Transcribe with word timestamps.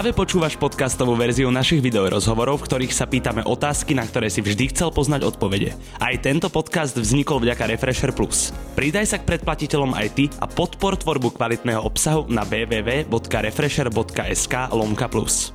Práve 0.00 0.16
počúvaš 0.16 0.56
podcastovú 0.56 1.12
verziu 1.12 1.52
našich 1.52 1.84
videorozhovorov, 1.84 2.64
v 2.64 2.72
ktorých 2.72 2.96
sa 2.96 3.04
pýtame 3.04 3.44
otázky, 3.44 3.92
na 3.92 4.08
ktoré 4.08 4.32
si 4.32 4.40
vždy 4.40 4.72
chcel 4.72 4.88
poznať 4.88 5.28
odpovede. 5.28 5.76
Aj 6.00 6.16
tento 6.24 6.48
podcast 6.48 6.96
vznikol 6.96 7.44
vďaka 7.44 7.68
Refresher 7.68 8.08
Plus. 8.16 8.48
Pridaj 8.72 9.12
sa 9.12 9.20
k 9.20 9.28
predplatiteľom 9.28 9.92
aj 9.92 10.08
ty 10.16 10.32
a 10.40 10.48
podpor 10.48 10.96
tvorbu 10.96 11.36
kvalitného 11.36 11.84
obsahu 11.84 12.24
na 12.32 12.48
www.refresher.sk 12.48 14.54
lomka 14.72 15.04
plus. 15.12 15.52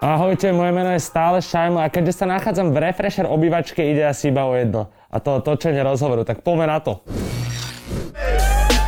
Ahojte, 0.00 0.48
moje 0.56 0.72
meno 0.72 0.96
je 0.96 1.00
stále 1.04 1.44
Šajmo 1.44 1.76
a 1.76 1.92
keďže 1.92 2.24
sa 2.24 2.26
nachádzam 2.32 2.72
v 2.72 2.88
Refresher 2.88 3.28
obývačke, 3.28 3.84
ide 3.84 4.08
asi 4.08 4.32
iba 4.32 4.48
o 4.48 4.56
jedno. 4.56 4.88
A 5.12 5.20
to 5.20 5.44
točenie 5.44 5.84
rozhovoru, 5.84 6.24
tak 6.24 6.40
poďme 6.40 6.72
na 6.72 6.80
to. 6.80 7.04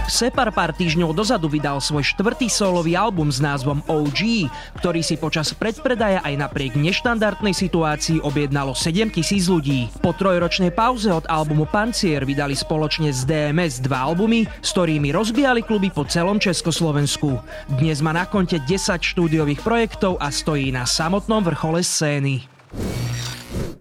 Separ 0.07 0.55
pár 0.55 0.71
týždňov 0.71 1.19
dozadu 1.19 1.51
vydal 1.51 1.83
svoj 1.83 2.07
štvrtý 2.07 2.47
solový 2.47 2.95
album 2.95 3.27
s 3.27 3.43
názvom 3.43 3.83
OG, 3.91 4.47
ktorý 4.79 5.03
si 5.03 5.19
počas 5.19 5.51
predpredaja 5.51 6.23
aj 6.23 6.47
napriek 6.47 6.79
neštandardnej 6.79 7.51
situácii 7.51 8.23
objednalo 8.23 8.71
7 8.71 9.11
tisíc 9.11 9.51
ľudí. 9.51 9.91
Po 9.99 10.15
trojročnej 10.15 10.71
pauze 10.71 11.11
od 11.11 11.27
albumu 11.27 11.67
Pancier 11.67 12.23
vydali 12.23 12.55
spoločne 12.55 13.11
s 13.11 13.27
DMS 13.27 13.83
dva 13.83 14.07
albumy, 14.07 14.47
s 14.63 14.71
ktorými 14.71 15.11
rozbijali 15.11 15.67
kluby 15.67 15.91
po 15.91 16.07
celom 16.07 16.39
Československu. 16.39 17.43
Dnes 17.75 17.99
má 17.99 18.15
na 18.15 18.31
konte 18.31 18.63
10 18.63 19.03
štúdiových 19.03 19.59
projektov 19.67 20.23
a 20.23 20.31
stojí 20.31 20.71
na 20.71 20.87
samotnom 20.87 21.43
vrchole 21.43 21.83
scény. 21.83 22.47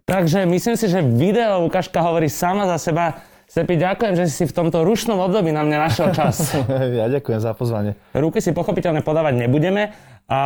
Takže 0.10 0.46
myslím 0.50 0.74
si, 0.74 0.90
že 0.90 1.06
video 1.06 1.66
ukážka 1.66 2.02
hovorí 2.02 2.34
sama 2.34 2.66
za 2.66 2.78
seba. 2.82 3.35
Sepi, 3.46 3.78
ďakujem, 3.78 4.14
že 4.18 4.26
si 4.26 4.44
v 4.50 4.54
tomto 4.54 4.82
rušnom 4.82 5.22
období 5.22 5.54
na 5.54 5.62
mňa 5.62 5.78
našiel 5.78 6.10
čas. 6.18 6.50
ja 7.00 7.06
ďakujem 7.06 7.38
za 7.38 7.54
pozvanie. 7.54 7.94
Ruky 8.18 8.42
si 8.42 8.50
pochopiteľne 8.50 9.06
podávať 9.06 9.38
nebudeme 9.38 9.94
a 10.26 10.40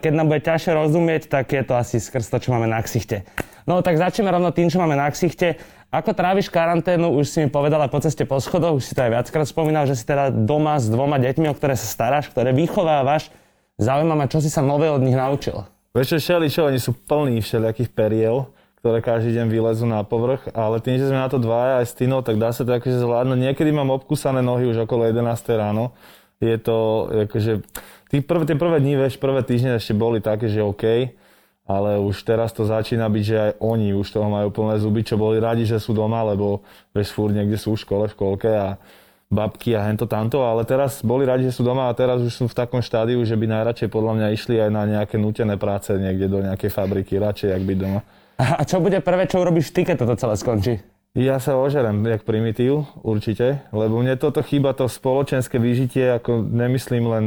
keď 0.00 0.12
nám 0.16 0.32
bude 0.32 0.40
ťažšie 0.40 0.72
rozumieť, 0.72 1.28
tak 1.28 1.52
je 1.52 1.60
to 1.60 1.76
asi 1.76 2.00
skrz 2.00 2.32
to, 2.32 2.40
čo 2.40 2.56
máme 2.56 2.64
na 2.64 2.80
ksichte. 2.80 3.28
No 3.68 3.84
tak 3.84 4.00
začneme 4.00 4.32
rovno 4.32 4.48
tým, 4.56 4.72
čo 4.72 4.80
máme 4.80 4.96
na 4.96 5.04
ksichte. 5.12 5.60
Ako 5.92 6.16
tráviš 6.16 6.48
karanténu, 6.48 7.12
už 7.12 7.28
si 7.28 7.38
mi 7.44 7.48
povedala 7.52 7.92
po 7.92 8.00
ceste 8.00 8.24
po 8.24 8.40
schodoch, 8.40 8.80
už 8.80 8.88
si 8.88 8.92
to 8.96 9.04
aj 9.04 9.20
viackrát 9.20 9.46
spomínal, 9.46 9.84
že 9.84 9.94
si 9.94 10.08
teda 10.08 10.32
doma 10.32 10.80
s 10.80 10.88
dvoma 10.88 11.20
deťmi, 11.20 11.52
o 11.52 11.54
ktoré 11.54 11.76
sa 11.76 11.84
staráš, 11.84 12.32
ktoré 12.32 12.56
vychovávaš. 12.56 13.28
Zaujíma 13.76 14.16
ma, 14.16 14.32
čo 14.32 14.40
si 14.40 14.48
sa 14.48 14.64
nové 14.64 14.88
od 14.88 15.04
nich 15.04 15.14
naučil. 15.14 15.68
Vieš 15.92 16.16
čo, 16.16 16.32
šeli, 16.32 16.48
čo, 16.48 16.72
oni 16.72 16.80
sú 16.80 16.96
plní 16.96 17.44
všelijakých 17.44 17.92
periel 17.92 18.48
ktoré 18.86 19.02
každý 19.02 19.42
deň 19.42 19.50
vylezú 19.50 19.82
na 19.82 20.06
povrch, 20.06 20.46
ale 20.54 20.78
tým, 20.78 20.94
že 20.94 21.10
sme 21.10 21.18
na 21.18 21.26
to 21.26 21.42
dvaja 21.42 21.82
aj 21.82 21.90
s 21.90 21.98
Tinou, 21.98 22.22
tak 22.22 22.38
dá 22.38 22.54
sa 22.54 22.62
to 22.62 22.70
akože 22.70 23.02
zvládnuť. 23.02 23.50
Niekedy 23.50 23.74
mám 23.74 23.90
obkúsané 23.90 24.46
nohy 24.46 24.70
už 24.70 24.86
okolo 24.86 25.10
11 25.10 25.26
ráno. 25.58 25.90
Je 26.38 26.54
to 26.54 27.10
akože, 27.26 27.66
tí 28.14 28.22
prvé, 28.22 28.46
tie 28.46 28.54
prvé 28.54 28.78
dni, 28.78 28.94
vieš, 28.94 29.18
prvé 29.18 29.42
týždne 29.42 29.82
ešte 29.82 29.90
boli 29.90 30.22
také, 30.22 30.46
že 30.46 30.62
OK, 30.62 31.18
ale 31.66 31.98
už 31.98 32.14
teraz 32.22 32.54
to 32.54 32.62
začína 32.62 33.10
byť, 33.10 33.24
že 33.26 33.36
aj 33.42 33.52
oni 33.58 33.90
už 33.90 34.06
toho 34.06 34.30
majú 34.30 34.54
plné 34.54 34.78
zuby, 34.78 35.02
čo 35.02 35.18
boli 35.18 35.42
radi, 35.42 35.66
že 35.66 35.82
sú 35.82 35.90
doma, 35.90 36.22
lebo 36.22 36.62
vieš, 36.94 37.10
fúr 37.10 37.34
niekde 37.34 37.58
sú 37.58 37.74
v 37.74 37.82
škole, 37.82 38.06
v 38.06 38.14
školke 38.14 38.54
a 38.54 38.78
babky 39.26 39.74
a 39.74 39.82
hento 39.82 40.06
tamto, 40.06 40.46
ale 40.46 40.62
teraz 40.62 41.02
boli 41.02 41.26
radi, 41.26 41.50
že 41.50 41.58
sú 41.58 41.66
doma 41.66 41.90
a 41.90 41.96
teraz 41.98 42.22
už 42.22 42.30
sú 42.30 42.44
v 42.46 42.54
takom 42.54 42.78
štádiu, 42.78 43.18
že 43.26 43.34
by 43.34 43.50
najradšej 43.50 43.90
podľa 43.90 44.12
mňa 44.14 44.26
išli 44.30 44.62
aj 44.62 44.70
na 44.70 44.86
nejaké 44.86 45.18
nutené 45.18 45.58
práce 45.58 45.90
niekde 45.90 46.30
do 46.30 46.38
nejakej 46.38 46.70
fabriky, 46.70 47.18
radšej, 47.18 47.50
ak 47.50 47.64
byť 47.66 47.78
doma. 47.82 48.06
A 48.36 48.62
čo 48.68 48.84
bude 48.84 49.00
prvé, 49.00 49.24
čo 49.24 49.40
urobíš 49.40 49.72
ty, 49.72 49.88
keď 49.88 50.04
toto 50.04 50.14
celé 50.20 50.36
skončí? 50.36 50.74
Ja 51.16 51.40
sa 51.40 51.56
ožerem, 51.56 52.04
jak 52.04 52.28
primitív, 52.28 52.84
určite, 53.00 53.64
lebo 53.72 54.04
mne 54.04 54.20
toto 54.20 54.44
chýba, 54.44 54.76
to 54.76 54.84
spoločenské 54.84 55.56
vyžitie, 55.56 56.20
ako 56.20 56.44
nemyslím 56.44 57.08
len, 57.08 57.24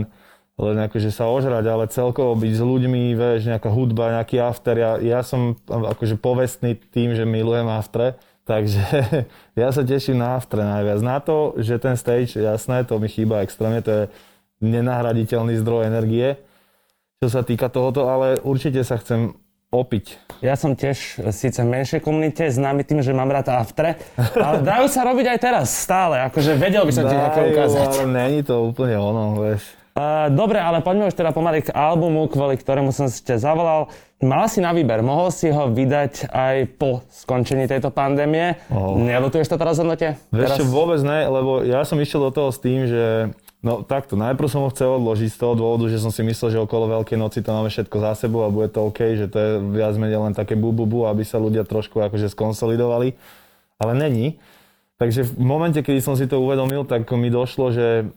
len 0.62 0.78
ako, 0.78 1.02
že 1.02 1.10
sa 1.10 1.26
ožrať, 1.26 1.66
ale 1.66 1.90
celkovo 1.90 2.38
byť 2.38 2.54
s 2.54 2.62
ľuďmi, 2.62 3.18
vieš, 3.18 3.50
nejaká 3.50 3.66
hudba, 3.74 4.22
nejaký 4.22 4.38
after. 4.46 4.78
Ja, 4.78 5.02
ja 5.02 5.26
som 5.26 5.58
akože 5.66 6.22
povestný 6.22 6.78
tým, 6.78 7.18
že 7.18 7.26
milujem 7.26 7.66
aftre, 7.66 8.22
takže 8.46 8.86
ja 9.66 9.74
sa 9.74 9.82
teším 9.82 10.22
na 10.22 10.38
aftre 10.38 10.62
najviac. 10.62 11.02
Na 11.02 11.18
to, 11.18 11.58
že 11.58 11.82
ten 11.82 11.98
stage, 11.98 12.38
jasné, 12.38 12.86
to 12.86 13.02
mi 13.02 13.10
chýba 13.10 13.42
extrémne, 13.42 13.82
to 13.82 13.90
je 13.90 14.04
nenahraditeľný 14.62 15.58
zdroj 15.58 15.90
energie, 15.90 16.38
čo 17.26 17.34
sa 17.34 17.42
týka 17.42 17.74
tohoto, 17.74 18.06
ale 18.06 18.38
určite 18.46 18.86
sa 18.86 19.02
chcem 19.02 19.34
opiť. 19.70 20.18
Ja 20.42 20.58
som 20.58 20.74
tiež 20.74 21.30
síce 21.30 21.62
v 21.62 21.70
menšej 21.70 22.02
komunite, 22.02 22.50
známy 22.50 22.82
tým, 22.82 23.06
že 23.06 23.14
mám 23.14 23.30
rád 23.30 23.54
aftre, 23.54 24.02
ale 24.18 24.66
dajú 24.66 24.90
sa 24.90 25.06
robiť 25.06 25.26
aj 25.36 25.40
teraz, 25.40 25.68
stále. 25.70 26.26
Akože 26.26 26.58
vedel 26.58 26.82
by 26.88 26.94
som 26.94 27.06
ti 27.06 27.16
nejaké 27.16 27.42
ukázať. 27.54 27.86
ale 27.86 28.04
není 28.10 28.40
to 28.42 28.72
úplne 28.72 28.98
ono, 28.98 29.38
vieš. 29.38 29.62
Uh, 30.00 30.32
dobre, 30.32 30.64
ale 30.64 30.80
poďme 30.80 31.12
už 31.12 31.18
teda 31.18 31.36
pomaly 31.36 31.60
k 31.60 31.76
albumu, 31.76 32.32
kvôli 32.32 32.56
ktorému 32.56 32.96
som 32.96 33.12
si 33.12 33.20
ťa 33.20 33.42
zavolal. 33.42 33.92
Mal 34.24 34.48
si 34.48 34.64
na 34.64 34.72
výber, 34.72 35.04
mohol 35.04 35.28
si 35.28 35.52
ho 35.52 35.68
vydať 35.68 36.32
aj 36.32 36.56
po 36.80 37.04
skončení 37.12 37.68
tejto 37.68 37.92
pandémie. 37.92 38.56
Oh. 38.72 38.96
Nelutuješ 38.96 39.52
toto 39.52 39.68
rozhodnutie? 39.68 40.16
Vieš 40.32 40.56
teraz? 40.56 40.58
čo, 40.62 40.72
vôbec 40.72 41.04
ne, 41.04 41.28
lebo 41.28 41.68
ja 41.68 41.84
som 41.84 42.00
išiel 42.00 42.28
do 42.28 42.32
toho 42.32 42.50
s 42.52 42.64
tým, 42.64 42.88
že 42.88 43.36
No 43.60 43.84
takto, 43.84 44.16
najprv 44.16 44.48
som 44.48 44.64
ho 44.64 44.72
chcel 44.72 44.88
odložiť 44.96 45.36
z 45.36 45.40
toho 45.44 45.52
dôvodu, 45.52 45.92
že 45.92 46.00
som 46.00 46.16
si 46.16 46.24
myslel, 46.24 46.56
že 46.56 46.64
okolo 46.64 46.88
Veľkej 46.96 47.20
noci 47.20 47.44
to 47.44 47.52
máme 47.52 47.68
všetko 47.68 47.98
za 48.00 48.16
sebou 48.16 48.48
a 48.48 48.54
bude 48.54 48.72
to 48.72 48.88
OK, 48.88 49.20
že 49.20 49.28
to 49.28 49.36
je 49.36 49.52
viac 49.76 50.00
menej 50.00 50.16
len 50.16 50.32
také 50.32 50.56
bu, 50.56 50.72
bu, 50.72 50.88
bu 50.88 51.04
aby 51.12 51.28
sa 51.28 51.44
ľudia 51.44 51.68
trošku 51.68 52.00
akože 52.00 52.32
skonsolidovali. 52.32 53.20
Ale 53.76 53.94
není. 54.00 54.40
Takže 55.00 55.28
v 55.28 55.44
momente, 55.44 55.80
kedy 55.80 56.00
som 56.00 56.16
si 56.16 56.28
to 56.28 56.40
uvedomil, 56.40 56.88
tak 56.88 57.08
mi 57.16 57.32
došlo, 57.32 57.72
že 57.72 58.12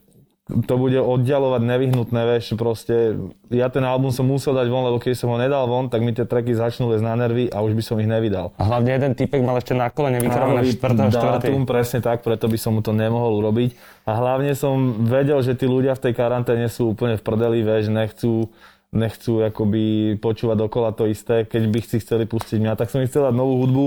to 0.52 0.74
bude 0.76 1.00
oddialovať 1.00 1.62
nevyhnutné, 1.64 2.20
vieš, 2.36 2.54
proste 2.54 3.16
ja 3.48 3.72
ten 3.72 3.82
album 3.82 4.12
som 4.12 4.28
musel 4.28 4.52
dať 4.52 4.68
von, 4.68 4.84
lebo 4.84 5.00
keď 5.00 5.16
som 5.16 5.32
ho 5.32 5.40
nedal 5.40 5.64
von, 5.64 5.88
tak 5.88 6.04
mi 6.04 6.12
tie 6.12 6.28
tracky 6.28 6.52
začnú 6.52 6.92
lesť 6.92 7.04
na 7.04 7.16
nervy 7.16 7.48
a 7.48 7.64
už 7.64 7.72
by 7.72 7.82
som 7.82 7.96
ich 7.98 8.06
nevydal. 8.06 8.52
A 8.60 8.62
hlavne 8.68 8.92
jeden 8.92 9.12
typek 9.16 9.40
mal 9.40 9.56
ešte 9.56 9.72
na 9.72 9.88
kolene 9.88 10.20
vykrované 10.20 10.68
4. 10.68 11.12
Dátum, 11.12 11.64
presne 11.64 12.04
tak, 12.04 12.20
preto 12.20 12.46
by 12.46 12.58
som 12.60 12.76
mu 12.76 12.84
to 12.84 12.92
nemohol 12.92 13.40
urobiť. 13.40 13.74
A 14.04 14.12
hlavne 14.18 14.52
som 14.52 15.02
vedel, 15.08 15.40
že 15.40 15.56
tí 15.56 15.64
ľudia 15.64 15.96
v 15.96 16.10
tej 16.10 16.14
karanténe 16.14 16.68
sú 16.68 16.92
úplne 16.92 17.16
v 17.16 17.22
prdeli, 17.24 17.64
vieš, 17.64 17.88
nechcú 17.88 18.52
nechcú 18.92 19.40
akoby 19.40 20.16
počúvať 20.20 20.68
dokola 20.68 20.92
to 20.92 21.08
isté, 21.08 21.48
keď 21.48 21.62
by 21.72 21.80
si 21.80 21.96
chceli 22.04 22.28
pustiť 22.28 22.60
mňa, 22.60 22.76
tak 22.76 22.92
som 22.92 23.00
ich 23.00 23.08
chcel 23.08 23.24
dať 23.24 23.32
novú 23.32 23.64
hudbu 23.64 23.86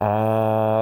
a 0.00 0.10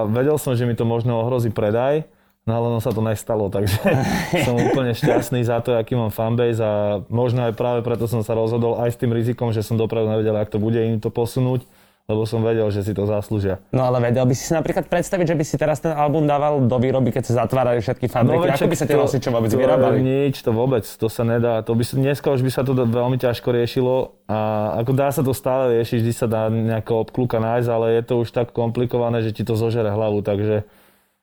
vedel 0.09 0.39
som, 0.39 0.55
že 0.55 0.63
mi 0.63 0.79
to 0.79 0.87
možno 0.87 1.19
ohrozí 1.21 1.51
predaj, 1.51 2.07
No 2.43 2.59
ale 2.59 2.75
ono 2.75 2.81
sa 2.83 2.91
to 2.91 2.99
nestalo, 3.07 3.47
takže 3.47 3.79
som 4.47 4.59
úplne 4.59 4.91
šťastný 4.99 5.47
za 5.47 5.63
to, 5.63 5.79
aký 5.79 5.95
mám 5.95 6.11
fanbase 6.11 6.59
a 6.59 6.99
možno 7.07 7.47
aj 7.47 7.55
práve 7.55 7.87
preto 7.87 8.11
som 8.11 8.27
sa 8.27 8.35
rozhodol 8.35 8.83
aj 8.83 8.95
s 8.95 8.99
tým 8.99 9.15
rizikom, 9.15 9.55
že 9.55 9.63
som 9.63 9.79
dopredu 9.79 10.11
nevedel, 10.11 10.35
ak 10.35 10.51
to 10.51 10.59
bude 10.59 10.75
im 10.75 10.99
to 10.99 11.07
posunúť, 11.07 11.63
lebo 12.11 12.27
som 12.27 12.43
vedel, 12.43 12.67
že 12.75 12.83
si 12.83 12.91
to 12.99 13.07
zaslúžia. 13.07 13.63
No 13.71 13.87
ale 13.87 14.03
vedel 14.03 14.27
by 14.27 14.35
si 14.35 14.51
si 14.51 14.53
napríklad 14.59 14.91
predstaviť, 14.91 15.23
že 15.23 15.37
by 15.39 15.45
si 15.47 15.55
teraz 15.55 15.79
ten 15.79 15.95
album 15.95 16.27
dával 16.27 16.59
do 16.67 16.77
výroby, 16.83 17.15
keď 17.15 17.31
sa 17.31 17.47
zatvárali 17.47 17.79
všetky 17.79 18.11
fabriky. 18.11 18.43
No, 18.43 18.59
Ako 18.59 18.67
by 18.67 18.75
sa 18.75 18.87
tie 18.91 18.99
nosiče 18.99 19.31
vôbec 19.31 19.55
vyrábali? 19.55 20.03
Nič, 20.03 20.43
to 20.43 20.51
vôbec, 20.51 20.83
to 20.83 21.07
sa 21.07 21.23
nedá. 21.23 21.63
To 21.63 21.79
by, 21.79 21.87
dneska 21.87 22.27
už 22.27 22.43
by 22.43 22.51
sa 22.51 22.67
to 22.67 22.75
veľmi 22.75 23.23
ťažko 23.23 23.55
riešilo 23.55 24.19
a 24.27 24.39
ako 24.83 24.91
dá 24.99 25.15
sa 25.15 25.23
to 25.23 25.31
stále 25.31 25.79
riešiť, 25.79 25.99
vždy 26.03 26.13
sa 26.13 26.27
dá 26.27 26.51
nejaká 26.51 26.91
obklúka 26.91 27.39
nájsť, 27.39 27.69
ale 27.71 27.87
je 27.95 28.03
to 28.03 28.15
už 28.27 28.35
tak 28.35 28.51
komplikované, 28.51 29.23
že 29.23 29.31
ti 29.31 29.47
to 29.47 29.55
zožere 29.55 29.95
hlavu, 29.95 30.27
takže 30.27 30.67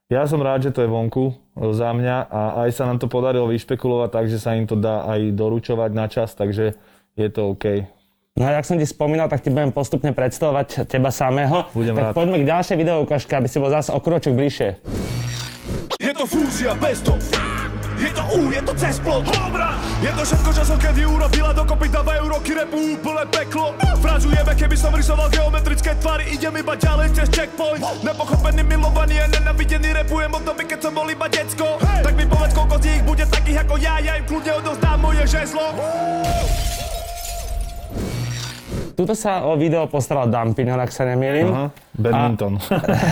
ja 0.10 0.26
som 0.26 0.42
rád, 0.42 0.66
že 0.66 0.74
to 0.74 0.82
je 0.82 0.90
vonku 0.90 1.32
e, 1.32 1.34
za 1.70 1.94
mňa 1.94 2.18
a 2.28 2.42
aj 2.66 2.70
sa 2.74 2.90
nám 2.90 2.98
to 2.98 3.06
podarilo 3.06 3.46
vyšpekulovať 3.46 4.10
tak, 4.10 4.26
že 4.26 4.42
sa 4.42 4.58
im 4.58 4.66
to 4.66 4.74
dá 4.74 5.06
aj 5.06 5.38
doručovať 5.38 5.92
na 5.94 6.06
čas, 6.10 6.34
takže 6.34 6.74
je 7.14 7.28
to 7.30 7.54
OK. 7.54 7.86
No 8.34 8.50
a 8.50 8.58
jak 8.58 8.66
som 8.66 8.80
ti 8.80 8.88
spomínal, 8.90 9.30
tak 9.30 9.46
ti 9.46 9.54
budem 9.54 9.70
postupne 9.70 10.10
predstavovať 10.10 10.90
teba 10.90 11.14
samého. 11.14 11.70
Budem 11.78 11.94
tak 11.94 12.04
rád. 12.10 12.14
poďme 12.18 12.38
k 12.42 12.46
ďalšej 12.50 12.78
videoukážke, 12.82 13.34
aby 13.38 13.48
si 13.52 13.58
bol 13.62 13.70
zase 13.70 13.94
o 13.94 14.00
kročok 14.02 14.34
bližšie. 14.34 14.70
Je 16.00 16.12
to 16.16 16.26
fúzia 16.26 16.74
bez 16.80 17.04
to. 17.06 17.14
Je 18.00 18.16
to 18.16 18.24
U, 18.32 18.48
je 18.48 18.62
to 18.64 18.74
cez 18.80 18.96
plot. 19.04 19.28
Je 20.00 20.08
to 20.16 20.24
všetko, 20.24 20.50
čo 20.56 20.64
som 20.64 20.80
kedy 20.80 21.04
urobila, 21.04 21.52
dokopy 21.52 21.92
dávajú 21.92 22.32
roky 22.32 22.56
repu 22.56 22.96
úplne 22.96 23.28
peklo. 23.28 23.76
Frazujeme, 24.00 24.56
keby 24.56 24.76
som 24.80 24.96
rysoval 24.96 25.28
geometrické 25.28 26.00
tvary, 26.00 26.32
idem 26.32 26.56
iba 26.64 26.80
ďalej 26.80 27.12
cez 27.12 27.28
checkpoint. 27.28 27.84
Nepochopený, 28.00 28.64
milovaný 28.64 29.20
a 29.20 29.28
nenavidený 29.28 29.92
repujem 30.00 30.32
od 30.32 30.48
doby, 30.48 30.64
keď 30.64 30.80
som 30.80 30.96
bol 30.96 31.12
iba 31.12 31.28
decko. 31.28 31.76
Tak 31.84 32.16
mi 32.16 32.24
povedz, 32.24 32.56
koľko 32.56 32.76
z 32.80 32.84
nich 32.88 33.04
bude 33.04 33.26
takých 33.28 33.68
ako 33.68 33.76
ja, 33.84 34.00
ja 34.00 34.16
im 34.16 34.24
kľudne 34.24 34.52
odozdám 34.64 34.98
moje 35.04 35.24
žezlo. 35.28 35.66
Tuto 38.96 39.12
sa 39.12 39.44
o 39.44 39.60
video 39.60 39.92
postaral 39.92 40.32
Dan 40.32 40.56
Pino, 40.56 40.76
ak 40.80 40.92
sa 40.92 41.04
nemýlim. 41.04 41.52
Aha, 41.52 41.68
badminton. 42.00 42.64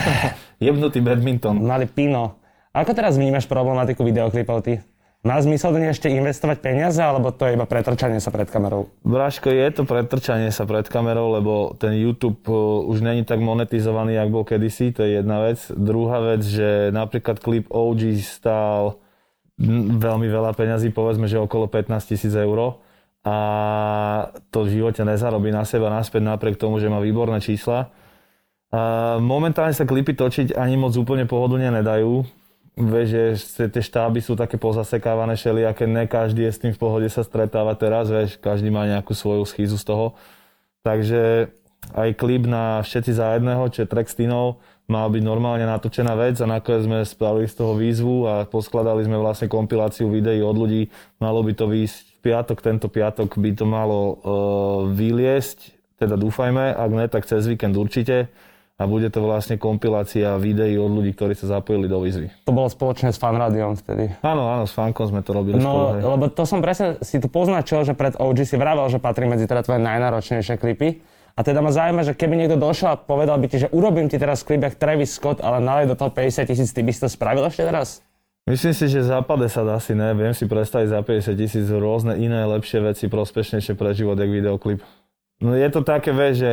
Jebnutý 0.64 1.04
badminton. 1.04 1.60
Mali 1.60 1.84
Pino. 1.84 2.37
Ako 2.72 2.92
teraz 2.92 3.16
vnímaš 3.16 3.48
problematiku 3.48 4.04
videoklipov 4.04 4.64
ty? 4.64 4.80
Má 5.26 5.34
zmysel 5.42 5.74
do 5.74 5.82
nej 5.82 5.90
ešte 5.90 6.06
investovať 6.06 6.62
peniaze, 6.62 7.02
alebo 7.02 7.34
to 7.34 7.42
je 7.50 7.58
iba 7.58 7.66
pretrčanie 7.66 8.22
sa 8.22 8.30
pred 8.30 8.46
kamerou? 8.46 8.86
Bráško, 9.02 9.50
je 9.50 9.66
to 9.74 9.82
pretrčanie 9.82 10.54
sa 10.54 10.62
pred 10.62 10.86
kamerou, 10.86 11.34
lebo 11.34 11.74
ten 11.74 11.98
YouTube 11.98 12.38
uh, 12.46 12.86
už 12.86 13.02
není 13.02 13.26
tak 13.26 13.42
monetizovaný, 13.42 14.14
ako 14.14 14.30
bol 14.30 14.44
kedysi, 14.46 14.94
to 14.94 15.02
je 15.02 15.18
jedna 15.18 15.42
vec. 15.42 15.58
Druhá 15.74 16.22
vec, 16.22 16.46
že 16.46 16.94
napríklad 16.94 17.42
klip 17.42 17.66
OG 17.66 18.14
stál 18.22 19.02
veľmi 19.98 20.30
veľa 20.30 20.54
peňazí, 20.54 20.94
povedzme, 20.94 21.26
že 21.26 21.42
okolo 21.42 21.66
15 21.66 21.90
tisíc 22.14 22.30
eur 22.30 22.78
a 23.26 23.36
to 24.54 24.64
v 24.64 24.78
živote 24.78 25.02
nezarobí 25.02 25.50
na 25.50 25.66
seba 25.66 25.90
naspäť 25.90 26.22
napriek 26.22 26.54
tomu, 26.54 26.78
že 26.78 26.86
má 26.86 27.02
výborné 27.02 27.42
čísla. 27.42 27.90
Momentálne 29.18 29.74
sa 29.74 29.82
klipy 29.82 30.14
točiť 30.14 30.54
ani 30.54 30.78
moc 30.78 30.94
úplne 30.94 31.26
pohodlne 31.26 31.74
nedajú. 31.82 32.22
Vieš, 32.78 33.08
že 33.10 33.66
tie 33.74 33.82
štáby 33.82 34.22
sú 34.22 34.38
také 34.38 34.54
pozasekávané 34.54 35.34
všelijaké, 35.34 35.90
ne 35.90 36.06
každý 36.06 36.46
je 36.46 36.52
s 36.54 36.62
tým 36.62 36.70
v 36.70 36.78
pohode 36.78 37.10
sa 37.10 37.26
stretáva 37.26 37.74
teraz, 37.74 38.06
vieš, 38.06 38.38
každý 38.38 38.70
má 38.70 38.86
nejakú 38.86 39.18
svoju 39.18 39.42
schýzu 39.42 39.74
z 39.74 39.82
toho. 39.82 40.06
Takže 40.86 41.50
aj 41.98 42.14
klip 42.14 42.46
na 42.46 42.78
Všetci 42.86 43.18
za 43.18 43.34
jedného, 43.34 43.66
čo 43.74 43.82
je 43.82 43.90
track 43.90 44.06
s 44.06 44.14
Tinou, 44.14 44.62
mal 44.86 45.10
byť 45.10 45.22
normálne 45.26 45.66
natočená 45.66 46.14
vec 46.14 46.38
a 46.38 46.46
nakoniec 46.46 46.86
sme 46.86 46.98
spravili 47.02 47.50
z 47.50 47.54
toho 47.58 47.74
výzvu 47.74 48.16
a 48.30 48.34
poskladali 48.46 49.02
sme 49.04 49.18
vlastne 49.18 49.50
kompiláciu 49.50 50.06
videí 50.08 50.38
od 50.38 50.54
ľudí. 50.54 50.86
Malo 51.18 51.42
by 51.42 51.52
to 51.58 51.66
výjsť 51.66 51.98
v 51.98 52.18
piatok, 52.30 52.58
tento 52.62 52.86
piatok 52.86 53.36
by 53.36 53.50
to 53.58 53.66
malo 53.66 54.00
uh, 54.00 54.16
vyliesť, 54.86 55.74
teda 55.98 56.14
dúfajme, 56.14 56.78
ak 56.78 56.90
ne, 56.94 57.06
tak 57.10 57.26
cez 57.26 57.42
víkend 57.42 57.74
určite 57.74 58.30
a 58.78 58.86
bude 58.86 59.10
to 59.10 59.18
vlastne 59.18 59.58
kompilácia 59.58 60.34
videí 60.36 60.74
od 60.74 60.88
ľudí, 60.88 61.10
ktorí 61.10 61.34
sa 61.34 61.50
zapojili 61.52 61.84
do 61.84 61.98
výzvy. 61.98 62.30
To 62.44 62.54
bolo 62.54 62.66
spoločne 62.66 63.10
s 63.10 63.18
fanrádiom 63.18 63.74
vtedy. 63.74 64.14
Áno, 64.20 64.46
áno, 64.48 64.64
s 64.64 64.72
fankom 64.72 65.04
sme 65.04 65.18
to 65.18 65.30
robili 65.32 65.58
No, 65.58 65.66
spolu. 65.66 65.86
hej. 65.92 66.02
lebo 66.06 66.24
to 66.28 66.42
som 66.42 66.58
presne 66.58 66.94
si 67.00 67.18
tu 67.18 67.26
poznačil, 67.26 67.82
že 67.82 67.92
pred 67.92 68.14
OG 68.14 68.38
si 68.44 68.54
vravel, 68.54 68.86
že 68.86 68.96
patrí 68.96 69.24
medzi 69.24 69.44
teda 69.44 69.60
tvoje 69.60 69.82
najnáročnejšie 69.82 70.54
klipy. 70.54 71.02
A 71.34 71.42
teda 71.42 71.58
ma 71.58 71.68
zaujíma, 71.68 72.02
že 72.02 72.14
keby 72.14 72.34
niekto 72.36 72.54
došiel 72.56 72.88
a 72.88 72.96
povedal 72.96 73.34
by 73.36 73.46
ti, 73.46 73.58
že 73.60 73.70
urobím 73.70 74.06
ti 74.06 74.14
teraz 74.14 74.42
klip 74.42 74.58
jak 74.60 74.74
Travis 74.74 75.10
Scott, 75.12 75.38
ale 75.38 75.58
nalej 75.58 75.86
do 75.86 75.94
toho 75.94 76.10
50 76.10 76.42
tisíc, 76.44 76.70
ty 76.70 76.82
by 76.82 76.90
si 76.90 76.98
to 76.98 77.06
spravil 77.06 77.42
ešte 77.44 77.62
teraz? 77.62 78.02
Myslím 78.42 78.72
si, 78.72 78.86
že 78.86 79.02
za 79.02 79.18
50 79.20 79.46
asi 79.68 79.92
ne. 79.92 80.14
Viem 80.14 80.32
si 80.32 80.46
predstaviť 80.46 80.88
za 80.88 81.00
50 81.00 81.34
tisíc 81.36 81.66
rôzne 81.68 82.14
iné 82.16 82.42
lepšie 82.44 82.78
veci, 82.80 83.06
prospešnejšie 83.06 83.74
pre 83.74 83.90
život, 83.92 84.14
jak 84.14 84.26
videoklip. 84.26 84.82
No 85.38 85.52
je 85.52 85.68
to 85.68 85.82
také, 85.82 86.10
vieš, 86.10 86.34
že 86.36 86.50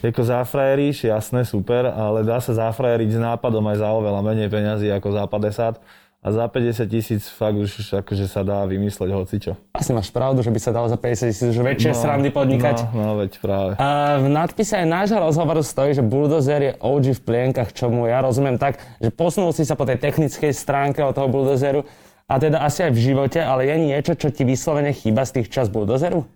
ako 0.00 0.22
zafrajeríš, 0.24 1.04
jasné, 1.04 1.44
super, 1.44 1.84
ale 1.88 2.24
dá 2.24 2.40
sa 2.40 2.56
zafrajeriť 2.56 3.16
s 3.16 3.18
nápadom 3.20 3.64
aj 3.68 3.76
za 3.84 3.88
oveľa 3.92 4.20
menej 4.24 4.48
peňazí 4.48 4.88
ako 4.88 5.08
za 5.12 5.24
50 5.28 5.76
a 6.20 6.28
za 6.28 6.44
50 6.52 6.84
tisíc 6.84 7.32
fakt 7.32 7.56
už 7.56 8.04
akože 8.04 8.28
sa 8.28 8.44
dá 8.44 8.68
vymysleť 8.68 9.08
hocičo. 9.08 9.52
Asi 9.72 9.96
máš 9.96 10.12
pravdu, 10.12 10.44
že 10.44 10.52
by 10.52 10.60
sa 10.60 10.68
dalo 10.76 10.84
za 10.92 11.00
50 11.00 11.32
tisíc 11.32 11.48
už 11.48 11.64
väčšie 11.64 11.96
srandy 11.96 12.28
podnikať. 12.28 12.92
No, 12.92 13.16
no 13.16 13.24
veď 13.24 13.40
práve. 13.40 13.72
A 13.80 14.20
v 14.20 14.28
nadpise 14.28 14.76
aj 14.76 14.84
nášho 14.84 15.16
rozhovoru 15.16 15.64
stojí, 15.64 15.96
že 15.96 16.04
Bulldozer 16.04 16.60
je 16.60 16.72
OG 16.76 17.16
v 17.16 17.20
plienkach, 17.24 17.72
čomu 17.72 18.04
ja 18.04 18.20
rozumiem 18.20 18.60
tak, 18.60 18.76
že 19.00 19.08
posunul 19.08 19.56
si 19.56 19.64
sa 19.64 19.80
po 19.80 19.88
tej 19.88 19.96
technickej 19.96 20.52
stránke 20.52 21.00
od 21.00 21.16
toho 21.16 21.32
Bulldozeru 21.32 21.88
a 22.28 22.36
teda 22.36 22.60
asi 22.68 22.84
aj 22.84 22.92
v 22.92 23.00
živote, 23.00 23.40
ale 23.40 23.64
je 23.64 23.76
niečo, 23.80 24.12
čo 24.12 24.28
ti 24.28 24.44
vyslovene 24.44 24.92
chýba 24.92 25.24
z 25.24 25.40
tých 25.40 25.48
čas 25.48 25.72
Bulldozeru? 25.72 26.28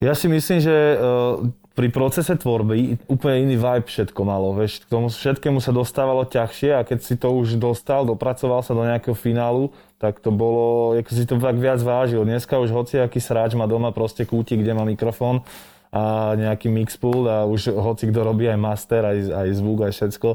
Ja 0.00 0.16
si 0.16 0.32
myslím, 0.32 0.64
že 0.64 0.96
uh, 0.96 1.44
pri 1.76 1.92
procese 1.92 2.32
tvorby 2.32 3.04
úplne 3.04 3.44
iný 3.44 3.60
vibe 3.60 3.84
všetko 3.84 4.20
malo. 4.24 4.56
Vieš, 4.56 4.88
k 4.88 4.96
tomu 4.96 5.12
všetkému 5.12 5.60
sa 5.60 5.76
dostávalo 5.76 6.24
ťažšie 6.24 6.72
a 6.72 6.88
keď 6.88 6.98
si 7.04 7.20
to 7.20 7.28
už 7.28 7.60
dostal, 7.60 8.08
dopracoval 8.08 8.64
sa 8.64 8.72
do 8.72 8.80
nejakého 8.80 9.12
finálu, 9.12 9.76
tak 10.00 10.24
to 10.24 10.32
bolo, 10.32 10.96
ako 10.96 11.10
si 11.12 11.28
to 11.28 11.36
tak 11.36 11.60
viac 11.60 11.84
vážil. 11.84 12.24
Dneska 12.24 12.56
už 12.56 12.72
hociaký 12.72 13.20
sráč 13.20 13.52
má 13.52 13.68
doma 13.68 13.92
proste 13.92 14.24
kútik, 14.24 14.64
kde 14.64 14.72
má 14.72 14.88
mikrofón 14.88 15.44
a 15.92 16.32
nejaký 16.32 16.72
mixpool 16.72 17.28
a 17.28 17.44
už 17.44 17.76
hoci 17.76 18.08
kto 18.08 18.24
robí 18.24 18.48
aj 18.48 18.56
master, 18.56 19.04
aj, 19.04 19.18
aj 19.36 19.48
zvuk, 19.52 19.84
aj 19.84 19.92
všetko. 20.00 20.28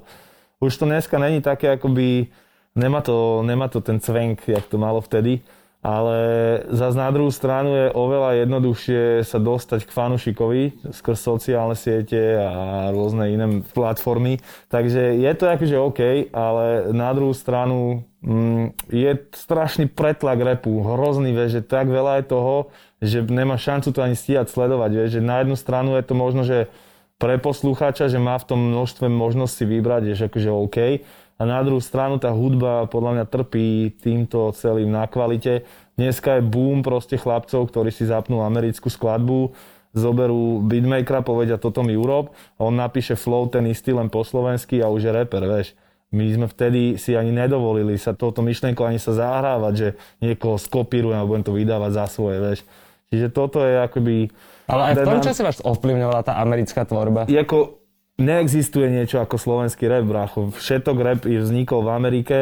Už 0.61 0.77
to 0.77 0.85
dneska 0.85 1.17
není 1.17 1.41
také, 1.41 1.73
akoby, 1.73 2.29
nemá 2.77 3.01
to, 3.01 3.41
nemá 3.41 3.65
to 3.65 3.81
ten 3.81 3.97
cvenk, 3.97 4.45
jak 4.45 4.69
to 4.69 4.77
malo 4.77 5.01
vtedy 5.01 5.41
ale 5.85 6.17
zase 6.73 6.97
na 6.97 7.13
druhú 7.13 7.29
stranu 7.29 7.69
je 7.77 7.87
oveľa 7.93 8.41
jednoduchšie 8.41 9.21
sa 9.21 9.37
dostať 9.37 9.85
k 9.85 9.93
fanušikovi 9.93 10.61
skrz 10.89 11.19
sociálne 11.21 11.77
siete 11.77 12.41
a 12.41 12.89
rôzne 12.89 13.29
iné 13.29 13.61
platformy. 13.69 14.41
Takže 14.73 15.13
je 15.13 15.31
to 15.37 15.45
akože 15.45 15.77
OK, 15.77 16.01
ale 16.33 16.89
na 16.89 17.13
druhú 17.13 17.37
stranu 17.37 18.01
mm, 18.25 18.89
je 18.89 19.13
strašný 19.37 19.85
pretlak 19.85 20.41
repu, 20.41 20.73
hrozný, 20.81 21.37
vieš, 21.37 21.61
že 21.61 21.69
tak 21.69 21.85
veľa 21.85 22.25
je 22.25 22.33
toho, 22.33 22.73
že 23.05 23.21
nemá 23.21 23.53
šancu 23.53 23.93
to 23.93 24.01
ani 24.01 24.17
stíhať 24.17 24.49
sledovať. 24.49 24.89
Vieš, 24.89 25.09
že 25.13 25.21
na 25.21 25.45
jednu 25.45 25.53
stranu 25.53 26.01
je 26.01 26.03
to 26.09 26.17
možno, 26.17 26.41
že 26.41 26.65
pre 27.21 27.37
poslucháča, 27.37 28.09
že 28.09 28.17
má 28.17 28.35
v 28.41 28.47
tom 28.49 28.73
množstve 28.73 29.05
možnosti 29.05 29.61
vybrať, 29.61 30.17
že 30.17 30.33
akože 30.33 30.49
OK, 30.49 30.77
a 31.35 31.41
na 31.43 31.59
druhú 31.59 31.83
stranu 31.83 32.15
tá 32.15 32.31
hudba 32.31 32.87
podľa 32.87 33.11
mňa 33.19 33.25
trpí 33.27 33.91
týmto 33.99 34.55
celým 34.55 34.87
na 34.87 35.03
kvalite. 35.03 35.67
Dneska 35.99 36.39
je 36.39 36.47
boom 36.47 36.79
proste 36.79 37.19
chlapcov, 37.19 37.71
ktorí 37.71 37.91
si 37.91 38.07
zapnú 38.07 38.39
americkú 38.39 38.87
skladbu, 38.87 39.51
zoberú 39.95 40.63
beatmakera, 40.63 41.23
povedia 41.23 41.59
toto 41.59 41.83
mi 41.83 41.95
urob 41.95 42.35
a 42.59 42.67
on 42.67 42.75
napíše 42.75 43.15
flow 43.19 43.47
ten 43.47 43.67
istý 43.67 43.95
len 43.95 44.11
po 44.11 44.23
slovensky 44.23 44.79
a 44.79 44.91
už 44.91 45.07
je 45.07 45.11
rapper, 45.11 45.43
vieš. 45.43 45.75
My 46.15 46.31
sme 46.31 46.47
vtedy 46.47 46.95
si 46.95 47.15
ani 47.15 47.35
nedovolili 47.35 47.99
sa 47.99 48.15
touto 48.15 48.39
myšlienkou 48.39 48.87
ani 48.87 48.99
sa 48.99 49.11
zahrávať, 49.11 49.73
že 49.75 49.87
niekoho 50.23 50.55
skopírujem 50.55 51.19
a 51.19 51.27
budem 51.27 51.43
to 51.43 51.51
vydávať 51.51 51.91
za 51.91 52.05
svoje, 52.07 52.39
vieš. 52.39 52.59
Čiže 53.11 53.27
toto 53.35 53.59
je 53.63 53.75
akoby... 53.83 54.31
Ale 54.71 54.91
aj 54.91 54.95
v 54.97 55.07
tom 55.07 55.19
čase 55.19 55.41
vás 55.43 55.59
ovplyvňovala 55.59 56.21
tá 56.23 56.39
americká 56.39 56.87
tvorba. 56.87 57.27
Ako 57.27 57.84
neexistuje 58.15 58.87
niečo 58.87 59.19
ako 59.19 59.35
slovenský 59.35 59.91
rap, 59.91 60.07
brácho. 60.07 60.51
Všetok 60.51 60.97
rap 61.03 61.21
vznikol 61.27 61.83
v 61.83 61.89
Amerike 61.91 62.37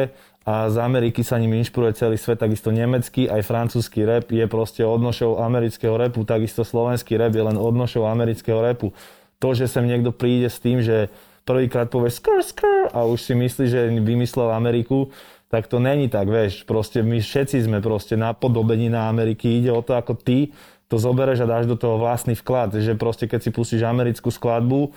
a 0.46 0.68
z 0.70 0.76
Ameriky 0.78 1.24
sa 1.24 1.40
ním 1.40 1.56
inšpiruje 1.58 1.96
celý 1.98 2.16
svet, 2.20 2.38
takisto 2.38 2.68
nemecký, 2.68 3.26
aj 3.26 3.42
francúzsky 3.48 4.04
rap 4.04 4.28
je 4.28 4.44
proste 4.44 4.84
odnošou 4.84 5.40
amerického 5.40 5.96
rapu, 5.96 6.22
takisto 6.22 6.62
slovenský 6.62 7.16
rap 7.16 7.32
je 7.32 7.42
len 7.42 7.56
odnošou 7.56 8.04
amerického 8.04 8.60
rapu. 8.60 8.92
To, 9.40 9.56
že 9.56 9.66
sem 9.66 9.82
niekto 9.88 10.14
príde 10.14 10.46
s 10.46 10.60
tým, 10.62 10.84
že 10.84 11.10
prvýkrát 11.48 11.90
povie 11.90 12.12
skr, 12.12 12.40
skr 12.44 12.92
a 12.92 13.04
už 13.08 13.18
si 13.24 13.32
myslí, 13.34 13.64
že 13.66 13.80
vymyslel 13.88 14.52
Ameriku, 14.52 15.10
tak 15.52 15.70
to 15.70 15.78
není 15.78 16.10
tak, 16.10 16.26
vieš. 16.26 16.66
Proste 16.66 17.04
my 17.04 17.22
všetci 17.22 17.62
sme 17.64 17.78
proste 17.78 18.18
napodobení 18.18 18.90
na 18.90 19.06
Ameriky. 19.06 19.62
Ide 19.62 19.70
o 19.70 19.86
to, 19.86 19.94
ako 19.94 20.18
ty 20.18 20.50
to 20.90 20.98
zobereš 20.98 21.46
a 21.46 21.50
dáš 21.50 21.70
do 21.70 21.78
toho 21.78 21.94
vlastný 21.94 22.34
vklad. 22.34 22.74
Že 22.74 22.98
proste 22.98 23.30
keď 23.30 23.40
si 23.46 23.50
pustíš 23.54 23.86
americkú 23.86 24.34
skladbu, 24.34 24.90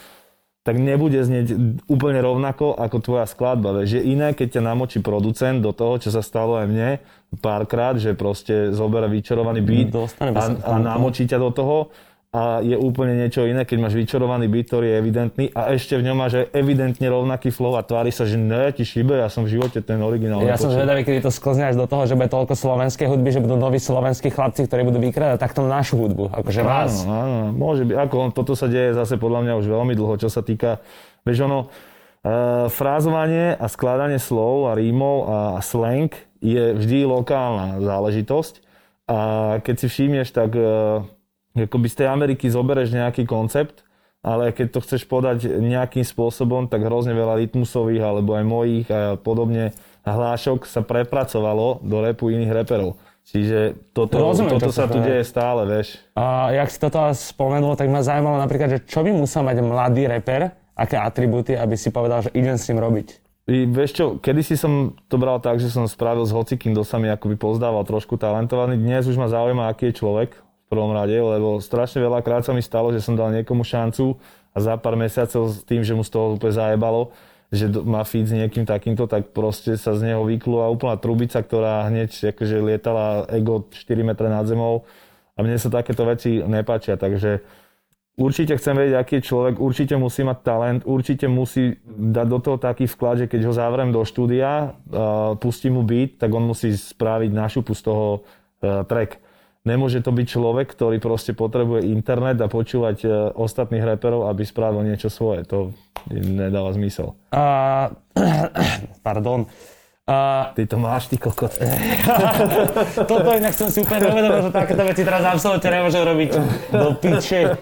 tak 0.67 0.75
nebude 0.75 1.15
znieť 1.23 1.55
úplne 1.87 2.19
rovnako 2.19 2.75
ako 2.75 2.99
tvoja 2.99 3.23
skladba. 3.23 3.71
Vieš, 3.79 4.03
je 4.03 4.11
iné, 4.11 4.35
keď 4.35 4.59
ťa 4.59 4.67
namočí 4.67 4.99
producent 4.99 5.63
do 5.63 5.71
toho, 5.71 5.95
čo 5.95 6.11
sa 6.11 6.19
stalo 6.19 6.59
aj 6.59 6.67
mne 6.67 6.89
párkrát, 7.39 7.95
že 7.95 8.11
proste 8.19 8.75
zoberie 8.75 9.07
vyčarovaný 9.07 9.63
beat 9.63 9.95
Dostane 9.95 10.35
a, 10.35 10.43
a 10.43 10.73
namočí 10.75 11.23
ťa 11.23 11.39
do 11.39 11.55
toho 11.55 11.77
a 12.37 12.61
je 12.61 12.77
úplne 12.77 13.17
niečo 13.17 13.49
iné, 13.49 13.65
keď 13.65 13.77
máš 13.81 13.97
vyčarovaný 13.97 14.45
beat, 14.45 14.69
ktorý 14.69 14.93
je 14.93 14.95
evidentný 15.01 15.45
a 15.57 15.73
ešte 15.73 15.97
v 15.97 16.05
ňom 16.05 16.17
máš 16.21 16.45
evidentne 16.53 17.09
rovnaký 17.09 17.49
flow 17.49 17.73
a 17.73 17.81
tvári 17.81 18.13
sa, 18.13 18.29
že 18.29 18.37
ne, 18.37 18.69
ti 18.69 18.85
šíbe, 18.85 19.17
ja 19.17 19.25
som 19.25 19.49
v 19.49 19.57
živote 19.57 19.81
ten 19.81 19.97
originál. 19.97 20.45
Ja 20.45 20.53
som 20.53 20.69
zvedavý, 20.69 21.01
kedy 21.01 21.25
to 21.25 21.33
sklzne 21.33 21.73
až 21.73 21.81
do 21.81 21.89
toho, 21.89 22.05
že 22.05 22.13
bude 22.13 22.29
toľko 22.29 22.53
slovenskej 22.53 23.09
hudby, 23.09 23.33
že 23.33 23.41
budú 23.41 23.57
noví 23.57 23.81
slovenskí 23.81 24.29
chlapci, 24.29 24.69
ktorí 24.69 24.85
budú 24.85 25.01
vykradať 25.01 25.41
takto 25.41 25.65
našu 25.65 25.97
hudbu. 25.97 26.29
Akože 26.29 26.61
vás. 26.61 27.09
Áno, 27.09 27.09
áno, 27.09 27.39
môže 27.57 27.89
byť. 27.89 27.95
Ako 28.05 28.15
on, 28.21 28.29
toto 28.29 28.53
sa 28.53 28.69
deje 28.69 28.93
zase 28.93 29.17
podľa 29.17 29.41
mňa 29.41 29.53
už 29.57 29.65
veľmi 29.65 29.97
dlho, 29.97 30.21
čo 30.21 30.29
sa 30.29 30.45
týka, 30.45 30.77
vieš 31.25 31.49
ono, 31.49 31.73
uh, 31.73 32.69
frázovanie 32.69 33.57
a 33.57 33.65
skladanie 33.65 34.21
slov 34.21 34.69
a 34.69 34.77
rímov 34.77 35.15
a 35.25 35.37
slang 35.65 36.13
je 36.37 36.77
vždy 36.77 37.09
lokálna 37.09 37.81
záležitosť. 37.81 38.61
A 39.09 39.17
keď 39.63 39.75
si 39.81 39.87
všimneš, 39.89 40.35
tak 40.35 40.53
uh, 40.53 41.07
akoby 41.65 41.87
z 41.89 42.05
tej 42.05 42.07
Ameriky 42.13 42.45
zobereš 42.45 42.93
nejaký 42.93 43.25
koncept, 43.25 43.81
ale 44.21 44.53
keď 44.53 44.77
to 44.77 44.79
chceš 44.85 45.09
podať 45.09 45.49
nejakým 45.57 46.05
spôsobom, 46.05 46.69
tak 46.69 46.85
hrozne 46.85 47.17
veľa 47.17 47.41
rytmusových 47.41 48.03
alebo 48.05 48.37
aj 48.37 48.45
mojich 48.45 48.85
a 48.93 49.17
podobne 49.17 49.73
hlášok 50.05 50.69
sa 50.69 50.85
prepracovalo 50.85 51.81
do 51.81 51.97
repu 52.05 52.29
iných 52.31 52.53
reperov. 52.63 52.99
Čiže 53.27 53.91
toto, 53.91 54.23
Rozumiem, 54.23 54.55
toto 54.55 54.71
sa 54.71 54.87
tu 54.87 55.03
deje. 55.03 55.27
stále, 55.27 55.67
vieš. 55.67 55.99
A 56.15 56.55
jak 56.55 56.71
si 56.71 56.79
toto 56.79 57.11
spomenul, 57.11 57.75
tak 57.75 57.91
ma 57.91 57.99
zaujímalo 57.99 58.39
napríklad, 58.39 58.79
že 58.79 58.79
čo 58.87 59.03
by 59.03 59.11
musel 59.11 59.43
mať 59.43 59.59
mladý 59.59 60.07
reper, 60.07 60.55
aké 60.71 60.95
atribúty, 60.95 61.51
aby 61.51 61.75
si 61.75 61.91
povedal, 61.91 62.23
že 62.23 62.31
idem 62.31 62.55
s 62.55 62.71
ním 62.71 62.79
robiť. 62.79 63.07
I, 63.47 63.67
vieš 63.67 63.91
čo, 63.99 64.05
kedysi 64.19 64.55
som 64.55 64.95
to 65.11 65.19
bral 65.19 65.43
tak, 65.43 65.59
že 65.59 65.71
som 65.71 65.87
spravil 65.87 66.23
s 66.23 66.35
hocikým, 66.35 66.71
kto 66.71 66.83
sa 66.87 66.99
mi 66.99 67.11
akoby 67.11 67.35
pozdával 67.35 67.83
trošku 67.83 68.15
talentovaný. 68.15 68.79
Dnes 68.79 69.07
už 69.07 69.19
ma 69.19 69.27
zaujíma, 69.27 69.71
aký 69.71 69.91
je 69.91 70.03
človek 70.03 70.35
prvom 70.67 70.91
rade, 70.91 71.15
lebo 71.15 71.63
strašne 71.63 72.03
veľakrát 72.03 72.43
sa 72.43 72.51
mi 72.51 72.61
stalo, 72.61 72.91
že 72.91 72.99
som 72.99 73.15
dal 73.15 73.31
niekomu 73.31 73.63
šancu 73.63 74.19
a 74.51 74.57
za 74.59 74.75
pár 74.75 74.99
mesiacov 74.99 75.53
s 75.53 75.63
tým, 75.63 75.81
že 75.81 75.95
mu 75.95 76.03
z 76.03 76.11
toho 76.11 76.35
úplne 76.35 76.53
zajebalo, 76.55 77.15
že 77.47 77.71
má 77.87 78.03
feed 78.03 78.27
s 78.27 78.35
niekým 78.35 78.67
takýmto, 78.67 79.07
tak 79.07 79.31
proste 79.31 79.79
sa 79.79 79.95
z 79.95 80.11
neho 80.11 80.27
vyklula 80.27 80.67
úplná 80.67 80.99
trubica, 80.99 81.39
ktorá 81.39 81.87
hneď 81.87 82.35
akože 82.35 82.59
lietala 82.59 83.23
ego 83.31 83.71
4 83.71 84.03
metre 84.03 84.27
nad 84.27 84.43
zemou 84.43 84.83
a 85.37 85.45
mne 85.45 85.55
sa 85.55 85.71
takéto 85.71 86.03
veci 86.03 86.43
nepáčia, 86.43 86.99
takže 86.99 87.45
určite 88.17 88.57
chcem 88.57 88.73
vedieť, 88.73 88.97
aký 88.97 89.13
je 89.21 89.27
človek, 89.29 89.55
určite 89.61 89.93
musí 89.95 90.25
mať 90.25 90.37
talent, 90.41 90.81
určite 90.83 91.29
musí 91.29 91.77
dať 91.87 92.27
do 92.27 92.39
toho 92.41 92.57
taký 92.57 92.89
vklad, 92.89 93.23
že 93.23 93.29
keď 93.29 93.41
ho 93.45 93.53
zavrem 93.53 93.93
do 93.93 94.01
štúdia, 94.01 94.73
uh, 94.73 95.37
pustím 95.37 95.77
mu 95.77 95.85
beat, 95.85 96.17
tak 96.17 96.33
on 96.33 96.43
musí 96.43 96.73
spraviť 96.73 97.31
našupu 97.31 97.77
z 97.77 97.81
toho 97.85 98.05
uh, 98.19 98.81
track. 98.83 99.21
Nemôže 99.67 99.99
to 99.99 100.15
byť 100.15 100.27
človek, 100.31 100.71
ktorý 100.71 101.03
proste 101.03 101.35
potrebuje 101.35 101.91
internet 101.91 102.39
a 102.39 102.47
počúvať 102.47 102.97
uh, 103.03 103.11
ostatných 103.35 103.83
reperov, 103.83 104.31
aby 104.31 104.47
spravil 104.47 104.87
niečo 104.87 105.11
svoje. 105.11 105.43
To 105.51 105.75
nedáva 106.15 106.71
zmysel. 106.71 107.19
A, 107.35 107.91
pardon. 109.07 109.43
A, 110.07 110.55
Ty 110.55 110.63
to 110.71 110.79
máš, 110.79 111.11
ty 111.11 111.19
kokot. 111.19 111.51
toto 113.11 113.29
inak 113.35 113.51
som 113.51 113.67
si 113.67 113.83
úplne 113.83 114.07
uvedomil, 114.07 114.47
že 114.47 114.51
takéto 114.55 114.83
veci 114.87 115.03
teraz 115.03 115.19
absolútne 115.27 115.67
nemôžem 115.67 116.03
robiť 116.07 116.29
do 116.71 116.89
piče. 116.95 117.59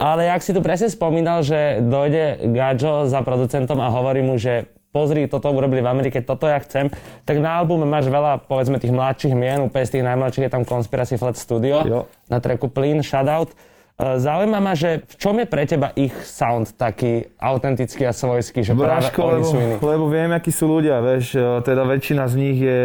Ale 0.00 0.32
jak 0.32 0.40
si 0.40 0.56
tu 0.56 0.64
presne 0.64 0.88
spomínal, 0.88 1.44
že 1.44 1.84
dojde 1.84 2.48
Gajo 2.56 3.04
za 3.04 3.20
producentom 3.20 3.78
a 3.84 3.92
hovorí 3.92 4.24
mu, 4.24 4.40
že 4.40 4.73
pozri, 4.94 5.26
toto 5.26 5.50
urobili 5.50 5.82
v 5.82 5.90
Amerike, 5.90 6.22
toto 6.22 6.46
ja 6.46 6.62
chcem, 6.62 6.86
tak 7.26 7.42
na 7.42 7.58
albume 7.58 7.82
máš 7.82 8.06
veľa, 8.06 8.46
povedzme, 8.46 8.78
tých 8.78 8.94
mladších 8.94 9.34
mien, 9.34 9.66
úplne 9.66 9.82
z 9.82 9.98
tých 9.98 10.06
najmladších 10.06 10.46
je 10.46 10.52
tam 10.54 10.62
Conspiracy 10.62 11.18
Flat 11.18 11.34
Studio, 11.34 11.82
Jo. 11.82 12.00
na 12.30 12.38
tracku 12.38 12.70
Plyn, 12.70 13.02
Shoutout. 13.02 13.50
E, 13.94 14.18
Zaujíma 14.18 14.58
ma, 14.58 14.74
že 14.74 15.06
v 15.06 15.14
čom 15.18 15.38
je 15.38 15.46
pre 15.46 15.62
teba 15.66 15.94
ich 15.94 16.10
sound 16.26 16.74
taký 16.74 17.30
autentický 17.38 18.06
a 18.06 18.14
svojský, 18.14 18.66
že 18.66 18.74
práve 18.74 19.06
Bráško, 19.06 19.20
oni 19.22 19.34
lebo, 19.38 19.46
sú 19.46 19.56
iní? 19.58 19.74
lebo 19.78 20.04
viem, 20.10 20.30
akí 20.34 20.50
sú 20.50 20.66
ľudia, 20.66 20.98
vieš, 20.98 21.38
e, 21.38 21.62
teda 21.62 21.82
väčšina 21.86 22.26
z 22.26 22.34
nich 22.34 22.58
je, 22.58 22.82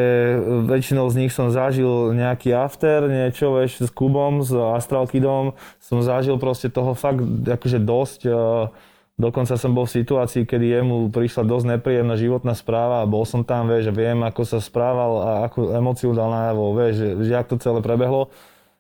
väčšinou 0.70 1.10
z 1.10 1.16
nich 1.18 1.32
som 1.34 1.50
zažil 1.50 2.14
nejaký 2.14 2.54
after, 2.54 3.10
niečo, 3.10 3.58
vieš, 3.58 3.86
s 3.86 3.90
Kubom, 3.90 4.46
s 4.46 4.54
Astral 4.54 5.10
Kidom, 5.10 5.58
som 5.82 5.98
zažil 6.06 6.38
proste 6.38 6.70
toho 6.70 6.94
fakt 6.94 7.22
akože 7.26 7.82
dosť, 7.82 8.20
e, 8.30 8.34
dokonca 9.20 9.60
som 9.60 9.76
bol 9.76 9.84
v 9.84 10.00
situácii, 10.00 10.48
kedy 10.48 10.80
jemu 10.80 11.12
prišla 11.12 11.44
dosť 11.44 11.66
nepríjemná 11.76 12.16
životná 12.16 12.56
správa 12.56 13.04
a 13.04 13.10
bol 13.10 13.28
som 13.28 13.44
tam, 13.44 13.68
vieš, 13.68 13.92
a 13.92 13.94
viem, 13.94 14.16
ako 14.24 14.42
sa 14.48 14.64
správal 14.64 15.12
a 15.20 15.32
akú 15.46 15.76
emóciu 15.76 16.16
dal 16.16 16.32
najavo, 16.32 16.72
vieš, 16.80 16.94
že, 16.96 17.10
že 17.28 17.32
jak 17.36 17.52
to 17.52 17.60
celé 17.60 17.84
prebehlo. 17.84 18.32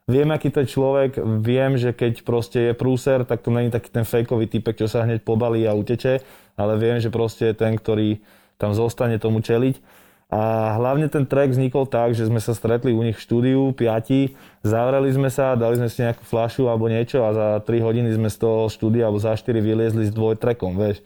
Viem, 0.10 0.34
aký 0.34 0.50
to 0.50 0.65
je 0.65 0.74
človek, 0.74 1.22
viem, 1.22 1.77
že 1.77 1.93
keď 1.93 2.25
proste 2.25 2.72
je 2.72 2.74
prúser, 2.74 3.22
tak 3.29 3.46
to 3.46 3.53
není 3.53 3.69
taký 3.69 3.93
ten 3.93 4.01
fejkový 4.01 4.50
typek, 4.50 4.74
čo 4.74 4.89
sa 4.89 5.05
hneď 5.05 5.22
pobalí 5.22 5.69
a 5.69 5.77
uteče, 5.77 6.25
ale 6.58 6.74
viem, 6.81 6.98
že 6.98 7.13
proste 7.13 7.53
je 7.53 7.60
ten, 7.62 7.77
ktorý 7.77 8.17
tam 8.58 8.74
zostane 8.74 9.22
tomu 9.22 9.46
čeliť. 9.46 9.99
A 10.29 10.77
hlavne 10.77 11.09
ten 11.09 11.25
track 11.25 11.57
vznikol 11.57 11.89
tak, 11.89 12.13
že 12.13 12.29
sme 12.29 12.38
sa 12.38 12.53
stretli 12.53 12.93
u 12.93 13.01
nich 13.01 13.17
v 13.17 13.25
štúdiu, 13.25 13.74
piati, 13.74 14.38
zavreli 14.62 15.09
sme 15.09 15.33
sa, 15.33 15.57
dali 15.57 15.81
sme 15.81 15.89
si 15.89 16.05
nejakú 16.05 16.21
flašu 16.21 16.69
alebo 16.69 16.86
niečo 16.86 17.25
a 17.25 17.33
za 17.33 17.48
3 17.65 17.81
hodiny 17.81 18.13
sme 18.13 18.29
z 18.29 18.38
toho 18.38 18.69
štúdia 18.69 19.09
alebo 19.09 19.17
za 19.17 19.33
4 19.33 19.57
vyliezli 19.57 20.05
s 20.05 20.13
dvojtrekom, 20.13 20.77
vieš. 20.77 21.01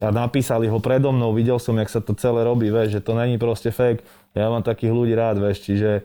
A 0.00 0.08
napísali 0.08 0.64
ho 0.64 0.80
predo 0.80 1.12
mnou, 1.12 1.36
videl 1.36 1.60
som, 1.60 1.76
jak 1.76 1.92
sa 1.92 2.00
to 2.00 2.16
celé 2.16 2.40
robí, 2.40 2.72
vieš, 2.72 2.96
že 2.96 3.04
to 3.04 3.12
není 3.12 3.36
proste 3.36 3.68
fake. 3.68 4.00
Ja 4.32 4.48
mám 4.48 4.64
takých 4.64 4.96
ľudí 4.96 5.12
rád, 5.12 5.44
vieš, 5.44 5.68
čiže 5.68 6.00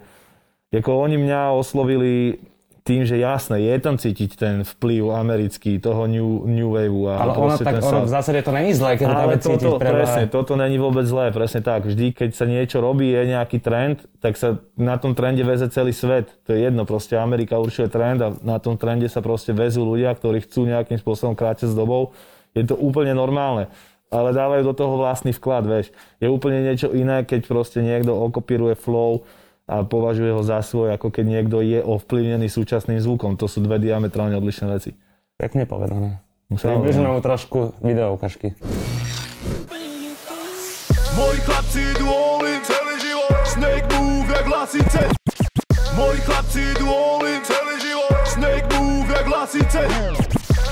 ako 0.75 0.99
oni 1.07 1.15
mňa 1.15 1.55
oslovili 1.55 2.43
tým, 2.83 3.03
že 3.03 3.19
jasné, 3.19 3.59
je 3.61 3.75
tam 3.77 3.99
cítiť 3.99 4.31
ten 4.39 4.55
vplyv 4.63 5.13
americký, 5.13 5.77
toho 5.77 6.07
new, 6.07 6.47
new 6.47 6.69
waveu. 6.71 7.11
A 7.11 7.27
Ale 7.27 7.31
ono, 7.35 7.55
tak, 7.59 7.83
ono 7.83 8.07
v 8.07 8.11
zásade 8.11 8.39
to 8.41 8.51
není 8.55 8.71
zlé, 8.73 8.95
keď 8.95 9.05
to 9.05 9.15
dáme 9.15 9.37
cítiť 9.37 9.67
toto, 9.67 9.79
pre 9.81 9.91
presne, 9.91 10.23
toto 10.31 10.53
není 10.55 10.77
vôbec 10.79 11.05
zlé, 11.05 11.29
presne 11.35 11.61
tak. 11.61 11.85
Vždy, 11.85 12.15
keď 12.15 12.29
sa 12.33 12.45
niečo 12.47 12.79
robí, 12.79 13.11
je 13.11 13.23
nejaký 13.35 13.59
trend, 13.59 14.03
tak 14.23 14.39
sa 14.39 14.57
na 14.79 14.95
tom 14.95 15.13
trende 15.13 15.43
veze 15.43 15.67
celý 15.69 15.91
svet. 15.91 16.31
To 16.47 16.55
je 16.55 16.65
jedno, 16.65 16.87
proste 16.87 17.19
Amerika 17.19 17.59
určuje 17.59 17.91
trend 17.91 18.19
a 18.23 18.33
na 18.41 18.57
tom 18.57 18.79
trende 18.79 19.05
sa 19.11 19.19
proste 19.19 19.51
vezú 19.51 19.83
ľudia, 19.83 20.15
ktorí 20.15 20.43
chcú 20.47 20.65
nejakým 20.65 20.97
spôsobom 20.97 21.35
kráčať 21.35 21.71
s 21.71 21.75
dobou. 21.75 22.15
Je 22.57 22.65
to 22.65 22.73
úplne 22.79 23.13
normálne. 23.13 23.69
Ale 24.09 24.33
dávajú 24.33 24.65
do 24.65 24.73
toho 24.73 24.97
vlastný 24.97 25.37
vklad, 25.37 25.69
vieš. 25.69 25.93
Je 26.17 26.25
úplne 26.25 26.65
niečo 26.65 26.89
iné, 26.89 27.21
keď 27.21 27.45
proste 27.45 27.85
niekto 27.85 28.09
okopíruje 28.09 28.73
flow 28.73 29.21
a 29.69 29.85
považuje 29.85 30.33
ho 30.33 30.41
za 30.41 30.65
svoj, 30.65 30.97
ako 30.97 31.13
keď 31.13 31.25
niekto 31.29 31.61
je 31.61 31.77
ovplyvnený 31.85 32.49
súčasným 32.49 32.97
zvukom. 32.97 33.37
To 33.37 33.45
sú 33.45 33.61
dve 33.61 33.77
diametrálne 33.77 34.33
odlišné 34.33 34.65
veci. 34.73 34.97
Pekne 35.37 35.69
povedané. 35.69 36.25
Približme 36.49 37.05
mu 37.05 37.21
trošku 37.21 37.77
video 37.85 38.17
ukážky. 38.17 38.57
Moji 41.13 41.39
chlapci 41.45 41.79
idú 41.93 42.09
all 42.09 42.41
in 42.49 42.61
celý 42.65 42.95
život. 42.97 43.37
Snake 43.45 43.85
move 43.93 44.29
jak 44.33 44.47
lasice. 44.49 45.01
Moji 45.93 46.19
chlapci 46.25 46.59
idú 46.73 46.87
all 46.89 47.21
in 47.29 47.41
celý 47.45 47.75
život. 47.77 48.17
Snake 48.25 48.67
move 48.73 49.09
jak 49.13 49.27
lasice. 49.29 49.81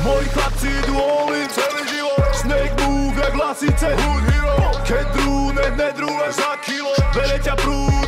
Moji 0.01 0.27
chlapci 0.33 0.67
idú 0.81 0.95
all 0.97 1.29
in 1.37 1.49
celý 1.53 1.83
život. 1.85 2.29
Snake 2.33 2.75
move 2.81 3.17
jak 3.21 3.35
lasice. 3.37 3.89
Hood 3.93 4.23
hero. 4.33 4.57
Keď 4.87 5.05
drúne, 5.19 5.65
nedrúne 5.75 6.27
za 6.31 6.55
kilo. 6.63 6.95
Bere 7.11 7.37
ťa 7.43 7.53
prúd, 7.59 8.06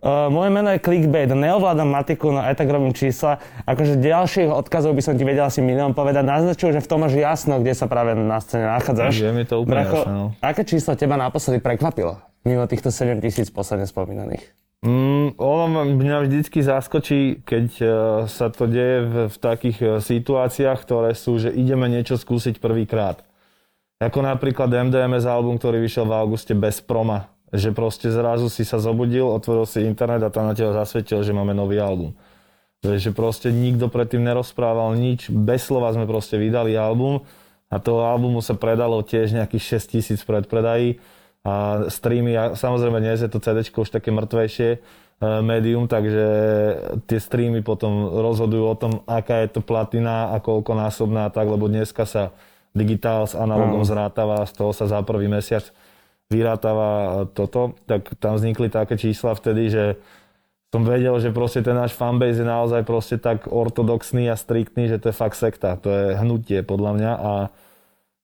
Uh, 0.00 0.32
moje 0.32 0.48
meno 0.48 0.72
je 0.72 0.80
Clickbait, 0.80 1.28
neovládam 1.28 1.84
matiku, 1.92 2.32
no 2.32 2.40
aj 2.40 2.56
tak 2.56 2.72
robím 2.72 2.96
čísla. 2.96 3.36
Akože 3.68 4.00
ďalších 4.00 4.48
odkazov 4.48 4.96
by 4.96 5.02
som 5.04 5.12
ti 5.20 5.28
vedel 5.28 5.44
asi 5.44 5.60
milión 5.60 5.92
povedať. 5.92 6.24
Naznačujú, 6.24 6.72
že 6.72 6.80
v 6.80 6.88
tom 6.88 7.04
máš 7.04 7.20
jasno, 7.20 7.60
kde 7.60 7.76
sa 7.76 7.84
práve 7.84 8.16
na 8.16 8.40
scéne 8.40 8.64
nachádzaš. 8.64 9.12
Je 9.20 9.28
mi 9.36 9.44
to 9.44 9.60
úplne 9.60 9.84
Bracho, 9.84 10.08
jasné, 10.08 10.12
no. 10.16 10.24
aké 10.40 10.64
číslo 10.64 10.96
teba 10.96 11.20
naposledy 11.20 11.60
prekvapilo? 11.60 12.16
Mimo 12.48 12.64
týchto 12.64 12.88
7 12.88 13.20
tisíc 13.20 13.52
posledne 13.52 13.84
spomínaných. 13.84 14.56
Mm, 14.80 15.36
ono 15.36 15.84
mňa 15.92 16.24
vždycky 16.24 16.64
zaskočí, 16.64 17.44
keď 17.44 17.66
e, 17.76 17.86
sa 18.32 18.48
to 18.48 18.64
deje 18.64 19.04
v, 19.04 19.14
v 19.28 19.36
takých 19.36 19.78
e, 19.84 19.88
situáciách, 20.00 20.80
ktoré 20.80 21.12
sú, 21.12 21.36
že 21.36 21.52
ideme 21.52 21.84
niečo 21.92 22.16
skúsiť 22.16 22.56
prvýkrát. 22.56 23.20
Ako 24.00 24.24
napríklad 24.24 24.72
MDMS 24.72 25.28
album, 25.28 25.60
ktorý 25.60 25.84
vyšiel 25.84 26.08
v 26.08 26.16
auguste 26.16 26.56
bez 26.56 26.80
proma. 26.80 27.28
Že 27.50 27.74
proste 27.74 28.08
zrazu 28.14 28.46
si 28.46 28.62
sa 28.62 28.78
zobudil, 28.78 29.26
otvoril 29.26 29.66
si 29.66 29.82
internet 29.82 30.22
a 30.22 30.30
tam 30.30 30.46
na 30.46 30.54
teba 30.54 30.70
zasvetil, 30.70 31.26
že 31.26 31.34
máme 31.34 31.50
nový 31.50 31.82
album. 31.82 32.14
Že 32.80 33.10
proste 33.12 33.50
nikto 33.50 33.90
predtým 33.90 34.22
nerozprával 34.22 34.94
nič, 34.96 35.28
bez 35.28 35.66
slova 35.66 35.90
sme 35.90 36.06
proste 36.06 36.38
vydali 36.38 36.78
album 36.78 37.26
a 37.70 37.76
toho 37.78 38.06
albumu 38.06 38.42
sa 38.42 38.58
predalo 38.58 39.02
tiež 39.02 39.34
nejakých 39.34 39.78
6 39.78 39.94
tisíc 39.98 40.20
predpredají 40.22 40.98
a 41.40 41.86
streamy, 41.88 42.36
a 42.36 42.52
samozrejme 42.52 43.00
dnes 43.00 43.24
je 43.24 43.30
to 43.32 43.40
CD 43.40 43.64
už 43.64 43.88
také 43.88 44.12
mŕtvejšie 44.12 44.70
e, 44.76 44.78
médium, 45.40 45.88
takže 45.88 46.26
tie 47.08 47.16
streamy 47.16 47.64
potom 47.64 48.12
rozhodujú 48.12 48.64
o 48.68 48.76
tom, 48.76 48.92
aká 49.08 49.40
je 49.40 49.56
to 49.56 49.60
platina 49.64 50.36
a 50.36 50.42
koľko 50.42 50.76
násobná 50.76 51.28
a 51.28 51.32
tak, 51.32 51.48
lebo 51.48 51.64
dneska 51.64 52.04
sa 52.04 52.36
digitál 52.76 53.24
s 53.24 53.32
analogom 53.32 53.82
zrátava, 53.88 54.44
z 54.44 54.52
toho 54.52 54.76
sa 54.76 54.84
za 54.84 55.00
prvý 55.00 55.32
mesiac 55.32 55.64
vyrátava 56.30 57.26
toto, 57.34 57.74
tak 57.90 58.06
tam 58.22 58.38
vznikli 58.38 58.70
také 58.70 58.94
čísla 58.94 59.34
vtedy, 59.34 59.68
že 59.68 59.84
som 60.70 60.86
vedel, 60.86 61.18
že 61.18 61.34
proste 61.34 61.66
ten 61.66 61.74
náš 61.74 61.98
fanbase 61.98 62.38
je 62.38 62.46
naozaj 62.46 62.86
proste 62.86 63.18
tak 63.18 63.50
ortodoxný 63.50 64.30
a 64.30 64.38
striktný, 64.38 64.86
že 64.86 65.02
to 65.02 65.10
je 65.10 65.18
fakt 65.18 65.34
sekta, 65.34 65.74
to 65.74 65.90
je 65.90 66.06
hnutie 66.22 66.62
podľa 66.62 66.90
mňa. 66.94 67.12
A 67.18 67.32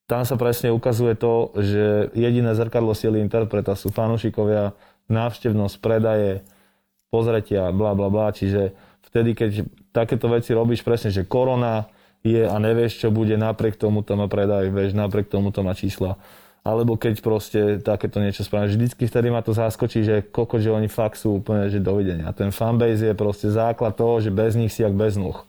tam 0.07 0.23
sa 0.23 0.39
presne 0.39 0.71
ukazuje 0.71 1.19
to, 1.19 1.51
že 1.59 2.15
jediné 2.15 2.55
zrkadlo 2.55 2.95
sily 2.95 3.19
interpreta 3.19 3.75
sú 3.75 3.91
fanúšikovia, 3.91 4.79
návštevnosť, 5.11 5.77
predaje, 5.83 6.47
pozretia, 7.11 7.75
bla 7.75 7.99
bla 7.99 8.07
bla, 8.07 8.31
čiže 8.31 8.75
vtedy, 9.11 9.35
keď 9.35 9.51
takéto 9.91 10.31
veci 10.31 10.55
robíš 10.55 10.87
presne, 10.87 11.11
že 11.11 11.27
korona 11.27 11.91
je 12.23 12.47
a 12.47 12.55
nevieš, 12.63 13.03
čo 13.03 13.09
bude, 13.11 13.35
napriek 13.35 13.75
tomu 13.75 14.07
to 14.07 14.15
má 14.15 14.31
predaj, 14.31 14.71
vieš, 14.71 14.95
napriek 14.95 15.27
tomu 15.27 15.51
to 15.51 15.67
má 15.67 15.75
čísla. 15.75 16.15
Alebo 16.67 16.99
keď 16.99 17.23
proste 17.23 17.61
takéto 17.79 18.19
niečo 18.19 18.43
spravíš. 18.43 18.75
Vždycky 18.75 19.07
vtedy 19.07 19.31
ma 19.31 19.39
to 19.39 19.55
zaskočí, 19.55 20.03
že 20.03 20.27
koko, 20.27 20.59
že 20.59 20.75
oni 20.75 20.91
fakt 20.91 21.23
sú 21.23 21.39
úplne, 21.39 21.71
že 21.71 21.79
dovidenia. 21.79 22.35
Ten 22.35 22.51
fanbase 22.51 23.07
je 23.07 23.15
proste 23.15 23.47
základ 23.47 23.95
toho, 23.95 24.19
že 24.19 24.35
bez 24.35 24.59
nich 24.59 24.75
si 24.75 24.83
jak 24.83 24.91
bez 24.91 25.15
nôh. 25.15 25.47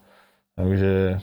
Takže 0.54 1.18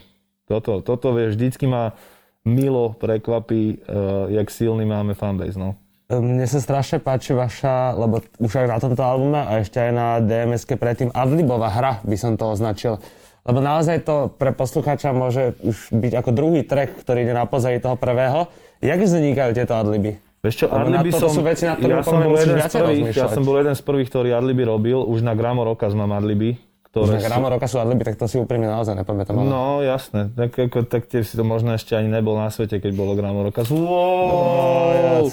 toto, 0.51 0.83
toto 0.83 1.15
vie, 1.15 1.31
vždycky 1.31 1.63
ma 1.63 1.95
milo 2.43 2.91
prekvapí, 2.99 3.87
uh, 3.87 4.27
jak 4.35 4.51
silný 4.51 4.83
máme 4.83 5.15
fanbase, 5.15 5.55
no. 5.55 5.79
Mne 6.05 6.45
sa 6.45 6.61
strašne 6.61 7.01
páči 7.01 7.33
vaša, 7.33 7.97
lebo 7.97 8.21
už 8.37 8.61
aj 8.61 8.67
na 8.69 8.77
tomto 8.77 9.01
albume 9.01 9.41
a 9.41 9.57
ešte 9.57 9.81
aj 9.81 9.91
na 9.95 10.07
DMS-ke 10.21 10.77
predtým, 10.77 11.09
Adlibová 11.09 11.73
hra 11.73 12.05
by 12.05 12.13
som 12.13 12.37
to 12.37 12.45
označil. 12.45 13.01
Lebo 13.45 13.57
naozaj 13.57 14.05
to 14.05 14.29
pre 14.37 14.53
poslucháča 14.53 15.13
môže 15.17 15.57
už 15.65 15.93
byť 15.93 16.13
ako 16.17 16.29
druhý 16.33 16.61
track, 16.61 17.01
ktorý 17.01 17.25
ide 17.25 17.33
na 17.33 17.49
pozadí 17.49 17.81
toho 17.81 17.97
prvého. 17.97 18.49
Jak 18.83 18.99
vznikajú 18.99 19.51
tieto 19.55 19.73
adliby? 19.75 20.19
Vieš 20.45 20.55
čo, 20.61 20.65
na 20.69 20.85
Adliby 20.85 21.09
toto 21.09 21.25
som, 21.25 21.31
sú 21.31 21.41
veci, 21.41 21.65
na 21.65 21.73
ktoré 21.73 21.89
ja 21.89 22.05
som, 22.05 22.21
bol 22.21 22.37
jeden 22.37 22.61
z 22.61 22.69
prvých, 22.69 23.17
ja 23.17 23.27
som 23.33 23.41
bol 23.41 23.57
jeden 23.57 23.73
z 23.73 23.81
prvých, 23.81 24.07
ktorý 24.13 24.29
Adliby 24.29 24.61
robil, 24.61 25.01
už 25.01 25.25
na 25.25 25.33
Gramo 25.33 25.65
Roka 25.65 25.89
mám 25.89 26.13
Adliby, 26.13 26.61
ktoré 26.95 27.17
Že 27.17 27.19
sú, 27.19 27.25
Gramo 27.27 27.47
roka 27.51 27.67
sú 27.67 27.77
adliby, 27.83 28.07
tak 28.07 28.15
to 28.15 28.23
si 28.23 28.39
úprimne 28.39 28.71
naozaj 28.71 28.95
nepamätám. 28.95 29.35
ale- 29.35 29.51
No, 29.51 29.83
jasné. 29.83 30.31
Tak, 30.31 30.71
ako, 30.71 30.87
tak 30.87 31.11
tie 31.11 31.27
si 31.27 31.35
to 31.35 31.43
možno 31.43 31.75
ešte 31.75 31.91
ani 31.91 32.07
nebol 32.07 32.39
na 32.39 32.47
svete, 32.47 32.79
keď 32.79 32.91
bolo 32.95 33.19
Gramo 33.19 33.43
roka. 33.43 33.67
Wow! 33.67 35.27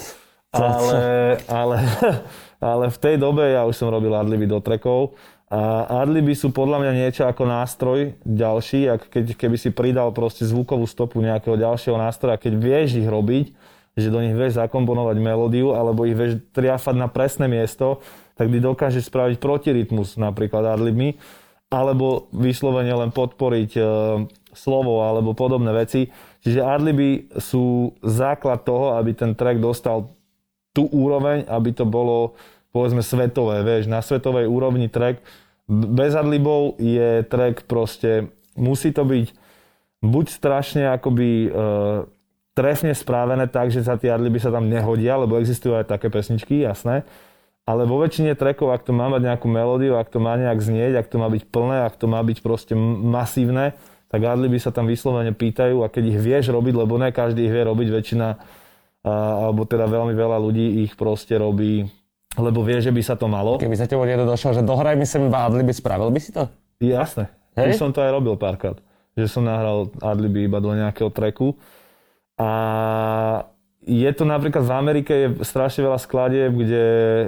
ale, 0.52 0.98
ale, 1.46 1.76
ale 2.74 2.84
v 2.90 2.98
tej 2.98 3.14
dobe 3.14 3.46
ja 3.54 3.62
už 3.62 3.78
som 3.78 3.88
robil 3.88 4.10
adliby 4.10 4.50
do 4.50 4.58
trekov 4.58 5.14
A 5.52 5.84
adliby 6.00 6.32
sú 6.32 6.48
podľa 6.48 6.80
mňa 6.80 6.92
niečo 6.96 7.28
ako 7.28 7.44
nástroj 7.44 8.16
ďalší, 8.24 8.88
ak 8.88 9.12
keď, 9.12 9.36
keby 9.36 9.60
si 9.60 9.68
pridal 9.68 10.08
proste 10.16 10.48
zvukovú 10.48 10.88
stopu 10.88 11.20
nejakého 11.20 11.60
ďalšieho 11.60 12.00
nástroja, 12.00 12.40
keď 12.40 12.56
vieš 12.56 12.96
ich 12.96 13.04
robiť, 13.04 13.52
že 13.92 14.08
do 14.08 14.24
nich 14.24 14.32
vieš 14.32 14.56
zakomponovať 14.56 15.20
melódiu 15.20 15.76
alebo 15.76 16.08
ich 16.08 16.16
vieš 16.16 16.40
triafať 16.56 16.96
na 16.96 17.04
presné 17.12 17.52
miesto, 17.52 18.00
tak 18.32 18.48
ty 18.48 18.64
dokážeš 18.64 19.12
spraviť 19.12 19.36
protirytmus 19.36 20.16
napríklad 20.16 20.72
adlibmi, 20.72 21.20
alebo 21.68 22.32
vyslovene 22.32 22.96
len 22.96 23.12
podporiť 23.12 23.70
e, 23.76 23.82
slovo 24.56 25.04
alebo 25.04 25.36
podobné 25.36 25.68
veci. 25.76 26.08
Čiže 26.40 26.64
adliby 26.64 27.28
sú 27.36 27.92
základ 28.00 28.64
toho, 28.64 28.96
aby 28.96 29.12
ten 29.12 29.36
track 29.36 29.60
dostal 29.60 30.16
tú 30.72 30.88
úroveň, 30.88 31.44
aby 31.44 31.76
to 31.76 31.84
bolo 31.84 32.40
povedzme 32.72 33.04
svetové, 33.04 33.60
vieš, 33.60 33.84
na 33.84 34.00
svetovej 34.00 34.48
úrovni 34.48 34.88
track 34.88 35.20
bez 35.70 36.12
adlibov 36.18 36.80
je 36.82 37.22
track 37.26 37.64
proste, 37.70 38.30
musí 38.58 38.90
to 38.90 39.06
byť 39.06 39.26
buď 40.02 40.26
strašne 40.28 40.90
akoby 40.90 41.46
e, 41.46 41.48
trefne 42.52 42.92
správené 42.92 43.46
tak, 43.46 43.70
že 43.70 43.86
sa 43.86 43.94
tie 43.94 44.10
adliby 44.10 44.42
sa 44.42 44.50
tam 44.50 44.66
nehodia, 44.66 45.16
lebo 45.16 45.38
existujú 45.38 45.78
aj 45.78 45.88
také 45.88 46.10
pesničky, 46.10 46.66
jasné. 46.66 47.06
Ale 47.62 47.86
vo 47.86 48.02
väčšine 48.02 48.34
trackov, 48.34 48.74
ak 48.74 48.82
to 48.82 48.90
má 48.90 49.06
mať 49.06 49.22
nejakú 49.22 49.46
melódiu, 49.46 49.94
ak 49.94 50.10
to 50.10 50.18
má 50.18 50.34
nejak 50.34 50.58
znieť, 50.58 50.98
ak 50.98 51.06
to 51.06 51.16
má 51.22 51.30
byť 51.30 51.46
plné, 51.46 51.86
ak 51.86 51.94
to 51.94 52.10
má 52.10 52.18
byť 52.18 52.38
proste 52.42 52.74
masívne, 52.74 53.78
tak 54.10 54.26
adliby 54.26 54.58
sa 54.58 54.74
tam 54.74 54.90
vyslovene 54.90 55.30
pýtajú 55.30 55.86
a 55.86 55.88
keď 55.88 56.04
ich 56.10 56.18
vieš 56.18 56.50
robiť, 56.50 56.74
lebo 56.74 56.98
ne 56.98 57.14
každý 57.14 57.46
ich 57.46 57.54
vie 57.54 57.62
robiť, 57.62 57.88
väčšina, 57.88 58.28
a, 59.06 59.12
alebo 59.46 59.62
teda 59.62 59.86
veľmi 59.86 60.12
veľa 60.12 60.38
ľudí 60.42 60.82
ich 60.82 60.98
proste 60.98 61.38
robí 61.38 61.86
lebo 62.38 62.64
vie, 62.64 62.80
že 62.80 62.88
by 62.88 63.02
sa 63.04 63.14
to 63.18 63.28
malo. 63.28 63.60
Keby 63.60 63.76
sa 63.76 63.84
tebou 63.84 64.08
niekto 64.08 64.24
došiel, 64.24 64.56
že 64.56 64.62
dohraj 64.64 64.96
mi 64.96 65.04
sem 65.04 65.28
iba 65.28 65.44
adliby, 65.44 65.72
spravil 65.74 66.08
by 66.08 66.20
si 66.20 66.32
to? 66.32 66.48
Jasné. 66.80 67.28
Hej? 67.56 67.76
Už 67.76 67.80
som 67.80 67.92
to 67.92 68.00
aj 68.00 68.10
robil 68.12 68.34
párkrát. 68.40 68.80
Že 69.12 69.26
som 69.28 69.42
nahral 69.44 69.92
adliby 70.00 70.48
iba 70.48 70.56
do 70.56 70.72
nejakého 70.72 71.12
treku. 71.12 71.60
A 72.40 72.48
je 73.82 74.10
to 74.14 74.22
napríklad 74.22 74.62
v 74.62 74.72
Amerike 74.78 75.12
je 75.12 75.28
strašne 75.42 75.82
veľa 75.82 75.98
skladieb, 75.98 76.54
kde 76.54 76.84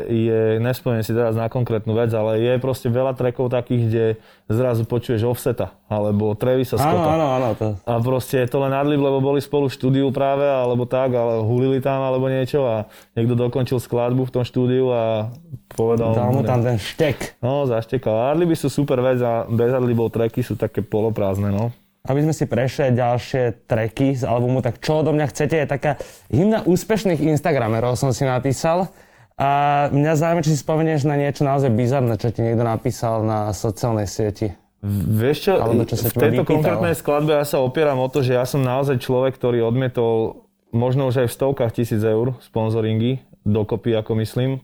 je, 0.06 0.40
nespomínam 0.62 1.02
si 1.02 1.10
teraz 1.10 1.34
na 1.34 1.50
konkrétnu 1.50 1.98
vec, 1.98 2.14
ale 2.14 2.38
je 2.38 2.62
proste 2.62 2.86
veľa 2.86 3.18
trekov 3.18 3.50
takých, 3.50 3.82
kde 3.90 4.04
zrazu 4.46 4.86
počuješ 4.86 5.26
Offseta, 5.26 5.74
alebo 5.90 6.38
Travisa 6.38 6.78
Scotta. 6.78 6.94
Áno, 6.94 7.10
áno, 7.10 7.26
áno. 7.42 7.48
To... 7.58 7.66
A 7.82 7.98
proste 7.98 8.38
je 8.38 8.46
to 8.46 8.62
len 8.62 8.70
adlib, 8.70 9.02
lebo 9.02 9.18
boli 9.18 9.42
spolu 9.42 9.66
v 9.66 9.74
štúdiu 9.74 10.06
práve, 10.14 10.46
alebo 10.46 10.86
tak, 10.86 11.10
ale 11.18 11.42
hulili 11.42 11.82
tam, 11.82 12.06
alebo 12.06 12.30
niečo 12.30 12.62
a 12.62 12.86
niekto 13.18 13.34
dokončil 13.34 13.82
skladbu 13.82 14.30
v 14.30 14.32
tom 14.32 14.46
štúdiu 14.46 14.94
a 14.94 15.34
povedal... 15.74 16.14
Dal 16.14 16.30
mu 16.30 16.46
tam 16.46 16.62
ten 16.62 16.78
štek. 16.78 17.42
No, 17.42 17.66
zaštekal. 17.66 18.30
Adliby 18.30 18.54
sú 18.54 18.70
super 18.70 19.02
vec 19.02 19.18
a 19.18 19.42
bez 19.50 19.74
adlibov 19.74 20.14
treky 20.14 20.46
sú 20.46 20.54
také 20.54 20.86
poloprázdne, 20.86 21.50
no 21.50 21.74
aby 22.04 22.20
sme 22.20 22.36
si 22.36 22.44
prešli 22.44 22.92
ďalšie 22.92 23.64
treky 23.64 24.12
z 24.12 24.28
albumu, 24.28 24.60
tak 24.60 24.76
čo 24.76 25.00
odo 25.00 25.16
mňa 25.16 25.26
chcete 25.32 25.56
je 25.56 25.66
taká 25.66 25.96
hymna 26.28 26.60
úspešných 26.68 27.16
Instagramerov 27.32 27.96
som 27.96 28.12
si 28.12 28.28
napísal. 28.28 28.92
A 29.34 29.88
mňa 29.90 30.12
zaujíma, 30.14 30.44
či 30.46 30.54
si 30.54 30.62
spomenieš 30.62 31.08
na 31.10 31.18
niečo 31.18 31.42
naozaj 31.42 31.72
bizarné, 31.72 32.14
čo 32.20 32.30
ti 32.30 32.44
niekto 32.44 32.62
napísal 32.62 33.26
na 33.26 33.50
sociálnej 33.50 34.06
sieti. 34.06 34.52
Vieš 34.84 35.36
čo, 35.48 35.52
Alebo 35.58 35.88
čo 35.88 35.96
sa 35.96 36.12
v 36.12 36.28
tejto 36.28 36.44
vypýtal. 36.44 36.52
konkrétnej 36.60 36.94
skladbe 36.94 37.32
ja 37.34 37.42
sa 37.48 37.64
opieram 37.64 37.98
o 38.04 38.08
to, 38.12 38.20
že 38.20 38.36
ja 38.36 38.44
som 38.44 38.60
naozaj 38.60 39.00
človek, 39.00 39.34
ktorý 39.40 39.64
odmietol 39.64 40.44
možno 40.76 41.08
už 41.08 41.24
aj 41.24 41.28
v 41.32 41.36
stovkách 41.40 41.72
tisíc 41.72 42.04
eur 42.04 42.36
sponzoringy, 42.44 43.24
dokopy 43.48 43.96
ako 43.96 44.12
myslím, 44.20 44.60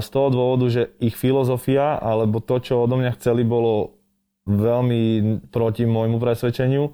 z 0.00 0.08
toho 0.12 0.28
dôvodu, 0.28 0.68
že 0.68 0.82
ich 1.00 1.16
filozofia 1.16 1.96
alebo 1.96 2.44
to, 2.44 2.60
čo 2.60 2.84
odo 2.84 3.00
mňa 3.00 3.16
chceli, 3.16 3.48
bolo 3.48 3.99
veľmi 4.50 5.02
proti 5.54 5.86
môjmu 5.86 6.18
presvedčeniu, 6.18 6.90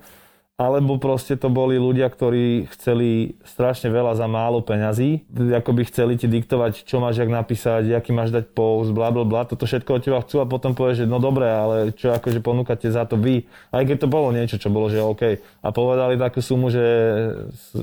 alebo 0.56 0.96
proste 0.96 1.36
to 1.36 1.52
boli 1.52 1.76
ľudia, 1.76 2.08
ktorí 2.08 2.64
chceli 2.72 3.36
strašne 3.44 3.92
veľa 3.92 4.16
za 4.16 4.24
málo 4.24 4.64
peňazí, 4.64 5.28
ako 5.52 5.70
by 5.76 5.82
chceli 5.84 6.16
ti 6.16 6.24
diktovať, 6.32 6.80
čo 6.88 6.96
máš 6.96 7.20
jak 7.20 7.28
napísať, 7.28 7.92
aký 7.92 8.16
máš 8.16 8.32
dať 8.32 8.56
post, 8.56 8.96
bla 8.96 9.12
bla 9.12 9.28
bla, 9.28 9.44
toto 9.44 9.68
všetko 9.68 10.00
od 10.00 10.00
teba 10.00 10.24
chcú 10.24 10.40
a 10.40 10.48
potom 10.48 10.72
povieš, 10.72 11.04
že 11.04 11.06
no 11.12 11.20
dobre, 11.20 11.44
ale 11.44 11.92
čo 11.92 12.08
akože 12.08 12.40
ponúkate 12.40 12.88
za 12.88 13.04
to 13.04 13.20
vy, 13.20 13.44
aj 13.68 13.84
keď 13.84 13.96
to 14.00 14.08
bolo 14.08 14.32
niečo, 14.32 14.56
čo 14.56 14.72
bolo, 14.72 14.88
že 14.88 15.04
OK. 15.04 15.22
A 15.60 15.68
povedali 15.76 16.16
takú 16.16 16.40
sumu, 16.40 16.72
že 16.72 16.84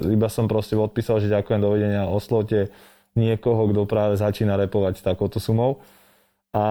iba 0.10 0.26
som 0.34 0.50
proste 0.50 0.74
odpísal, 0.74 1.22
že 1.22 1.30
ďakujem, 1.30 1.62
dovidenia, 1.62 2.10
oslovte 2.10 2.74
niekoho, 3.14 3.70
kto 3.70 3.86
práve 3.86 4.18
začína 4.18 4.58
repovať 4.58 4.98
s 4.98 5.06
takouto 5.06 5.38
sumou. 5.38 5.86
A 6.58 6.66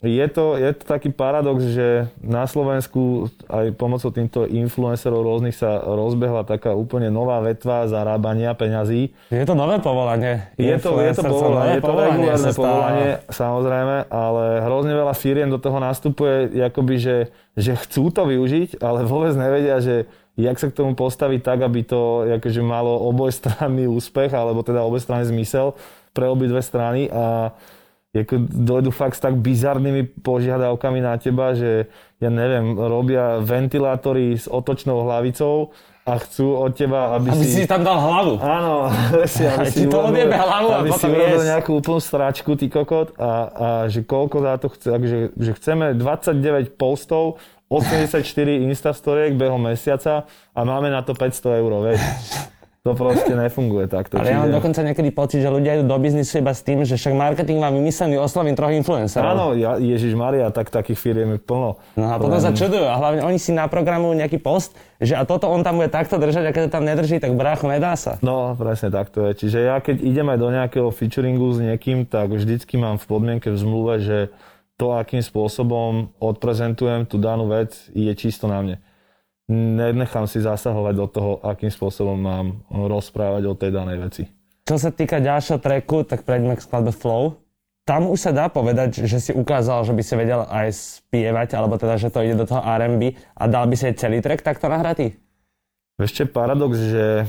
je 0.00 0.26
to, 0.32 0.56
je 0.56 0.72
to 0.72 0.84
taký 0.88 1.12
paradox, 1.12 1.60
že 1.76 2.08
na 2.24 2.48
Slovensku 2.48 3.28
aj 3.52 3.76
pomocou 3.76 4.08
týmto 4.08 4.48
influencerov 4.48 5.20
rôznych 5.20 5.52
sa 5.52 5.76
rozbehla 5.76 6.48
taká 6.48 6.72
úplne 6.72 7.12
nová 7.12 7.36
vetva 7.44 7.84
zarábania 7.84 8.56
peňazí. 8.56 9.12
Je 9.28 9.44
to 9.44 9.52
nové 9.52 9.76
povolanie. 9.84 10.48
Je 10.56 10.72
to, 10.80 10.96
je 11.04 11.12
to 11.12 11.22
povolanie, 11.28 11.76
je 11.76 11.84
to 11.84 11.92
regulárne 11.92 12.52
povolanie, 12.56 13.10
samozrejme, 13.28 13.96
ale 14.08 14.44
hrozne 14.64 14.96
veľa 14.96 15.12
firiem 15.12 15.52
do 15.52 15.60
toho 15.60 15.76
nastupuje, 15.76 16.48
akoby, 16.56 16.94
že, 16.96 17.16
že 17.60 17.76
chcú 17.76 18.08
to 18.08 18.24
využiť, 18.24 18.80
ale 18.80 19.04
vôbec 19.04 19.36
nevedia, 19.36 19.84
že 19.84 20.08
jak 20.40 20.56
sa 20.56 20.72
k 20.72 20.76
tomu 20.80 20.96
postaviť 20.96 21.44
tak, 21.44 21.60
aby 21.60 21.84
to 21.84 22.24
akože 22.40 22.64
malo 22.64 23.04
obojstranný 23.12 23.84
úspech, 23.84 24.32
alebo 24.32 24.64
teda 24.64 24.80
obojstranný 24.80 25.28
zmysel 25.28 25.76
pre 26.16 26.24
obidve 26.24 26.64
strany 26.64 27.12
a 27.12 27.52
ako 28.10 28.50
dojdu 28.50 28.90
fakt 28.90 29.14
s 29.14 29.22
tak 29.22 29.38
bizarnými 29.38 30.18
požiadavkami 30.26 30.98
na 30.98 31.14
teba, 31.14 31.54
že 31.54 31.86
ja 32.18 32.26
neviem, 32.26 32.74
robia 32.74 33.38
ventilátory 33.38 34.34
s 34.34 34.50
otočnou 34.50 35.06
hlavicou 35.06 35.70
a 36.02 36.18
chcú 36.18 36.58
od 36.58 36.74
teba, 36.74 37.14
aby, 37.14 37.30
aby 37.30 37.46
si... 37.46 37.62
si 37.62 37.70
tam 37.70 37.86
dal 37.86 38.02
hlavu. 38.02 38.42
Áno, 38.42 38.90
si, 39.30 39.46
aby 39.46 39.70
si 39.70 39.86
to 39.86 40.10
odjebe 40.10 40.34
hlavu 40.34 40.68
aby 40.82 40.90
a 40.90 40.98
si 40.98 41.06
urobil 41.06 41.42
nejakú 41.46 41.70
úplnú 41.78 42.00
stráčku, 42.02 42.58
ty 42.58 42.66
kokot, 42.66 43.14
a, 43.14 43.30
a 43.46 43.68
že 43.86 44.02
koľko 44.02 44.36
za 44.42 44.54
to 44.58 44.66
chce, 44.74 44.88
že, 45.06 45.18
že 45.38 45.50
chceme 45.54 45.94
29 45.94 46.74
postov, 46.74 47.38
84 47.70 48.26
instastoriek 48.66 49.38
behom 49.38 49.62
mesiaca 49.70 50.26
a 50.50 50.60
máme 50.66 50.90
na 50.90 51.06
to 51.06 51.14
500 51.14 51.62
eur, 51.62 51.72
vieš. 51.86 52.02
To 52.80 52.96
proste 52.96 53.36
nefunguje 53.36 53.92
takto. 53.92 54.16
Ale 54.16 54.32
ja 54.32 54.40
mám 54.40 54.56
dokonca 54.56 54.80
niekedy 54.80 55.12
pocit, 55.12 55.44
že 55.44 55.52
ľudia 55.52 55.76
idú 55.76 55.84
do 55.84 56.00
biznisu 56.00 56.40
iba 56.40 56.56
s 56.56 56.64
tým, 56.64 56.80
že 56.88 56.96
však 56.96 57.12
marketing 57.12 57.60
má 57.60 57.68
vymyslený, 57.68 58.16
oslovím 58.16 58.56
troch 58.56 58.72
influencerov. 58.72 59.36
Áno, 59.36 59.46
ja, 59.52 59.76
Ježiš 59.76 60.16
Maria, 60.16 60.48
tak 60.48 60.72
takých 60.72 60.96
firiem 60.96 61.36
je 61.36 61.44
plno. 61.44 61.76
No 61.92 62.08
a 62.08 62.16
potom 62.16 62.40
sa 62.40 62.56
čudujú 62.56 62.88
a 62.88 62.96
hlavne 62.96 63.20
oni 63.20 63.36
si 63.36 63.52
naprogramujú 63.52 64.16
nejaký 64.16 64.40
post, 64.40 64.72
že 64.96 65.12
a 65.12 65.28
toto 65.28 65.52
on 65.52 65.60
tam 65.60 65.76
bude 65.76 65.92
takto 65.92 66.16
držať 66.16 66.48
a 66.48 66.50
keď 66.56 66.62
to 66.64 66.70
tam 66.72 66.88
nedrží, 66.88 67.20
tak 67.20 67.36
brácho, 67.36 67.68
nedá 67.68 67.92
sa. 68.00 68.16
No, 68.24 68.56
presne 68.56 68.88
tak 68.88 69.12
to 69.12 69.28
je. 69.28 69.44
Čiže 69.44 69.58
ja 69.60 69.76
keď 69.84 70.00
idem 70.00 70.32
aj 70.32 70.38
do 70.40 70.48
nejakého 70.48 70.88
featuringu 70.88 71.52
s 71.52 71.60
niekým, 71.60 72.08
tak 72.08 72.32
vždycky 72.32 72.80
mám 72.80 72.96
v 72.96 73.04
podmienke 73.04 73.52
v 73.52 73.60
zmluve, 73.60 74.00
že 74.00 74.32
to, 74.80 74.96
akým 74.96 75.20
spôsobom 75.20 76.16
odprezentujem 76.16 77.04
tú 77.04 77.20
danú 77.20 77.44
vec, 77.44 77.76
je 77.92 78.08
čisto 78.16 78.48
na 78.48 78.64
mne 78.64 78.76
nenechám 79.50 80.30
si 80.30 80.38
zasahovať 80.38 80.94
do 80.94 81.06
toho, 81.10 81.32
akým 81.42 81.68
spôsobom 81.68 82.14
mám 82.14 82.62
rozprávať 82.70 83.42
o 83.50 83.58
tej 83.58 83.70
danej 83.74 83.98
veci. 83.98 84.22
Čo 84.62 84.78
sa 84.78 84.94
týka 84.94 85.18
ďalšieho 85.18 85.58
treku, 85.58 86.06
tak 86.06 86.22
prejdeme 86.22 86.54
k 86.54 86.62
skladbe 86.62 86.94
Flow. 86.94 87.42
Tam 87.82 88.06
už 88.06 88.30
sa 88.30 88.30
dá 88.30 88.46
povedať, 88.46 89.02
že 89.02 89.18
si 89.18 89.32
ukázal, 89.34 89.82
že 89.82 89.90
by 89.90 90.02
si 90.06 90.14
vedel 90.14 90.46
aj 90.46 90.68
spievať, 90.70 91.58
alebo 91.58 91.74
teda, 91.74 91.98
že 91.98 92.14
to 92.14 92.22
ide 92.22 92.38
do 92.38 92.46
toho 92.46 92.62
R&B 92.62 93.18
a 93.34 93.44
dal 93.50 93.66
by 93.66 93.74
si 93.74 93.90
aj 93.90 93.98
celý 93.98 94.22
track 94.22 94.46
takto 94.46 94.70
nahratý? 94.70 95.18
Ešte 95.98 96.30
paradox, 96.30 96.78
že 96.78 97.26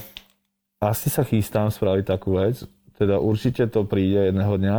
asi 0.77 1.09
sa 1.09 1.25
chystám 1.25 1.73
spraviť 1.73 2.05
takú 2.05 2.37
vec, 2.37 2.61
teda 3.01 3.17
určite 3.17 3.65
to 3.73 3.89
príde 3.89 4.29
jedného 4.29 4.53
dňa, 4.61 4.77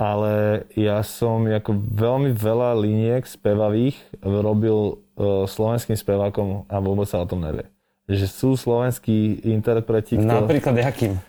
ale 0.00 0.64
ja 0.72 1.04
som 1.04 1.44
ako 1.44 1.76
veľmi 1.76 2.32
veľa 2.32 2.74
liniek 2.80 3.22
spevavých 3.28 3.96
robil 4.24 4.98
uh, 5.16 5.44
slovenským 5.44 5.96
spevákom 5.96 6.64
a 6.66 6.76
vôbec 6.80 7.06
sa 7.08 7.20
o 7.20 7.28
tom 7.28 7.44
nevie. 7.44 7.68
Že 8.08 8.26
sú 8.28 8.50
slovenskí 8.58 9.46
interpreti, 9.46 10.18
ktoré... 10.18 10.42
Napríklad 10.42 10.74
jakým? 10.80 11.20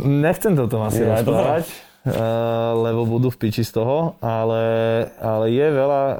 Nechcem 0.00 0.56
to 0.56 0.64
tom 0.70 0.88
asi 0.88 1.04
ja, 1.04 1.20
rozprávať, 1.20 1.68
uh, 1.68 2.72
lebo 2.80 3.04
budú 3.04 3.28
v 3.28 3.36
piči 3.36 3.66
z 3.66 3.76
toho, 3.76 4.16
ale, 4.24 4.64
ale 5.20 5.52
je 5.52 5.66
veľa 5.68 6.02
uh, 6.08 6.16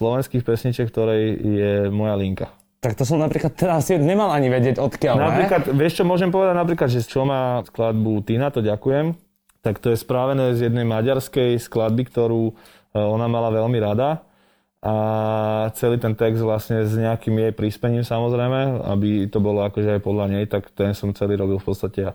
slovenských 0.00 0.42
pesniček, 0.42 0.90
ktorej 0.90 1.38
je 1.38 1.72
moja 1.92 2.18
linka. 2.18 2.46
Tak 2.82 2.98
to 2.98 3.08
som 3.08 3.18
napríklad 3.18 3.54
teraz 3.56 3.88
nemal 3.90 4.30
ani 4.30 4.46
vedieť 4.46 4.78
odkiaľ, 4.78 5.14
Napríklad, 5.18 5.62
ne? 5.70 5.74
vieš 5.74 5.98
čo, 5.98 6.04
môžem 6.06 6.30
povedať 6.30 6.54
napríklad, 6.54 6.88
že 6.92 7.02
čo 7.02 7.26
má 7.26 7.62
skladbu 7.66 8.22
Tina, 8.22 8.52
to 8.52 8.62
ďakujem, 8.62 9.25
tak 9.66 9.82
to 9.82 9.90
je 9.90 9.98
správené 9.98 10.54
z 10.54 10.70
jednej 10.70 10.86
maďarskej 10.86 11.58
skladby, 11.58 12.06
ktorú 12.06 12.54
ona 12.94 13.26
mala 13.26 13.50
veľmi 13.50 13.82
rada 13.82 14.22
a 14.86 14.94
celý 15.74 15.98
ten 15.98 16.14
text 16.14 16.38
vlastne 16.38 16.86
s 16.86 16.94
nejakým 16.94 17.34
jej 17.34 17.50
príspením 17.50 18.06
samozrejme, 18.06 18.86
aby 18.86 19.26
to 19.26 19.42
bolo 19.42 19.66
akože 19.66 19.98
aj 19.98 20.00
podľa 20.04 20.26
nej, 20.30 20.44
tak 20.46 20.70
ten 20.70 20.94
som 20.94 21.10
celý 21.10 21.34
robil 21.34 21.58
v 21.58 21.66
podstate 21.66 21.98
ja. 22.06 22.12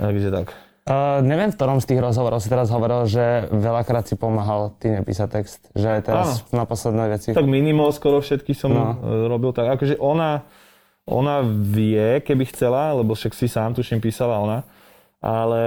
Takže 0.00 0.32
tak. 0.32 0.56
Uh, 0.86 1.18
neviem, 1.20 1.50
v 1.50 1.58
ktorom 1.58 1.82
z 1.82 1.92
tých 1.92 2.00
rozhovorov 2.00 2.38
si 2.38 2.46
teraz 2.46 2.70
hovoril, 2.70 3.10
že 3.10 3.50
veľakrát 3.50 4.06
si 4.06 4.14
pomáhal 4.14 4.70
ty 4.78 4.94
nepísať 4.94 5.28
text. 5.28 5.60
Že 5.74 6.06
teraz 6.06 6.46
Áno. 6.46 6.62
na 6.62 6.64
posledné 6.64 7.04
veci. 7.10 7.28
Tak 7.34 7.42
minimo 7.42 7.90
skoro 7.90 8.22
všetky 8.22 8.54
som 8.54 8.70
no. 8.70 8.94
robil 9.26 9.50
tak. 9.50 9.76
Akože 9.76 9.98
ona, 9.98 10.46
ona 11.02 11.42
vie, 11.42 12.22
keby 12.22 12.46
chcela, 12.54 12.94
lebo 12.94 13.18
však 13.18 13.34
si 13.34 13.50
sám 13.50 13.74
tuším 13.74 13.98
písala 13.98 14.38
ona, 14.38 14.62
ale 15.26 15.62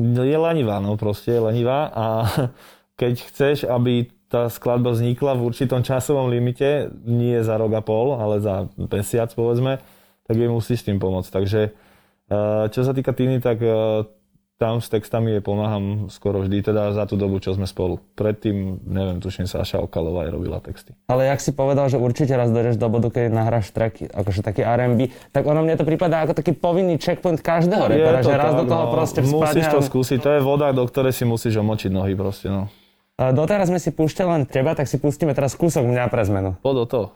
je 0.00 0.38
lenivá, 0.40 0.80
no 0.80 0.96
proste 0.96 1.36
je 1.36 1.44
lenivá 1.44 1.92
a 1.92 2.04
keď 3.00 3.14
chceš, 3.28 3.56
aby 3.68 4.08
tá 4.32 4.48
skladba 4.48 4.96
vznikla 4.96 5.36
v 5.36 5.44
určitom 5.52 5.84
časovom 5.84 6.32
limite, 6.32 6.88
nie 7.04 7.36
za 7.44 7.60
rok 7.60 7.76
a 7.76 7.82
pol, 7.84 8.16
ale 8.16 8.40
za 8.40 8.72
mesiac 8.74 9.28
povedzme, 9.36 9.78
tak 10.24 10.34
jej 10.40 10.48
musíš 10.48 10.82
s 10.82 10.86
tým 10.88 10.96
pomôcť. 10.96 11.30
Takže 11.30 11.60
eh, 11.68 12.64
čo 12.72 12.80
sa 12.80 12.96
týka 12.96 13.12
Tiny, 13.12 13.44
tak 13.44 13.60
eh, 13.60 14.08
tam 14.54 14.78
s 14.78 14.86
textami 14.86 15.34
je 15.34 15.40
pomáham 15.42 16.06
skoro 16.06 16.38
vždy, 16.46 16.62
teda 16.62 16.94
za 16.94 17.10
tú 17.10 17.18
dobu, 17.18 17.42
čo 17.42 17.58
sme 17.58 17.66
spolu. 17.66 17.98
Predtým, 18.14 18.86
neviem, 18.86 19.18
tuším, 19.18 19.50
Saša 19.50 19.82
Okalová 19.82 20.24
aj 20.26 20.30
robila 20.30 20.62
texty. 20.62 20.94
Ale 21.10 21.26
jak 21.26 21.42
si 21.42 21.50
povedal, 21.50 21.90
že 21.90 21.98
určite 21.98 22.38
raz 22.38 22.54
dojdeš 22.54 22.78
do 22.78 22.86
bodu, 22.86 23.10
keď 23.10 23.34
nahráš 23.34 23.74
track, 23.74 24.14
akože 24.14 24.46
taký 24.46 24.62
R&B, 24.62 25.10
tak 25.34 25.42
ono 25.42 25.66
mne 25.66 25.74
to 25.74 25.82
prípada 25.82 26.22
ako 26.22 26.38
taký 26.38 26.54
povinný 26.54 27.02
checkpoint 27.02 27.42
každého 27.42 27.90
repera, 27.90 28.22
že 28.22 28.30
raz 28.30 28.54
tak, 28.54 28.60
do 28.62 28.64
toho 28.70 28.84
no, 28.86 28.92
proste 28.94 29.20
Musíš 29.26 29.66
to 29.66 29.80
skúsiť, 29.82 30.18
to 30.22 30.30
je 30.38 30.40
voda, 30.40 30.70
do 30.70 30.86
ktorej 30.86 31.10
si 31.10 31.26
musíš 31.26 31.58
omočiť 31.58 31.90
nohy 31.90 32.14
proste, 32.14 32.46
no. 32.46 32.70
Doteraz 33.14 33.70
sme 33.70 33.78
si 33.78 33.94
púšťali 33.94 34.28
len 34.30 34.42
teba, 34.46 34.74
tak 34.74 34.90
si 34.90 34.98
pustíme 34.98 35.34
teraz 35.34 35.54
kúsok 35.54 35.86
mňa 35.86 36.10
pre 36.10 36.22
zmenu. 36.26 36.58
Poď 36.62 36.74
do 36.74 36.84
toho. 36.86 37.06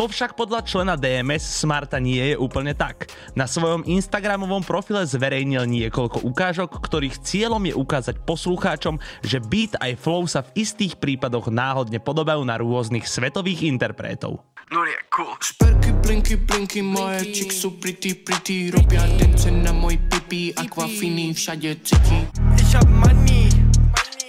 To 0.00 0.08
však 0.08 0.38
podľa 0.38 0.64
člena 0.64 0.94
DMS 0.96 1.44
Smarta 1.44 2.00
nie 2.00 2.32
je 2.32 2.36
úplne 2.40 2.72
tak. 2.72 3.12
Na 3.36 3.44
svojom 3.44 3.84
Instagramovom 3.84 4.64
profile 4.64 5.04
zverejnil 5.04 5.68
niekoľko 5.68 6.24
ukážok, 6.24 6.80
ktorých 6.80 7.20
cieľom 7.20 7.68
je 7.68 7.74
ukázať 7.76 8.16
poslucháčom, 8.24 8.96
že 9.20 9.44
beat 9.44 9.76
aj 9.76 10.00
flow 10.00 10.24
sa 10.24 10.40
v 10.40 10.64
istých 10.64 10.96
prípadoch 10.96 11.52
náhodne 11.52 12.00
podobajú 12.00 12.40
na 12.44 12.56
rôznych 12.56 13.04
svetových 13.04 13.68
interpretov. 13.68 14.40
No 14.70 14.86
je 14.86 14.94
cool. 15.10 15.34
Šperky, 15.42 15.90
blinky, 15.98 16.34
blinky, 16.38 16.80
moje 16.80 17.34
čik 17.34 17.50
sú 17.50 17.74
pretty, 17.82 18.14
pretty 18.14 18.70
Robia 18.70 19.02
dance 19.18 19.50
na 19.50 19.74
môj 19.74 19.98
pipi, 20.06 20.54
aquafiny 20.54 21.34
všade 21.34 21.82
cíti 21.82 22.22
Ich 22.54 22.70
hab 22.78 22.86
money, 22.86 23.50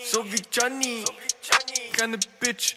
so 0.02 0.26
wie 0.26 0.42
Johnny 0.50 1.06
Keine 1.94 2.18
bitch, 2.42 2.74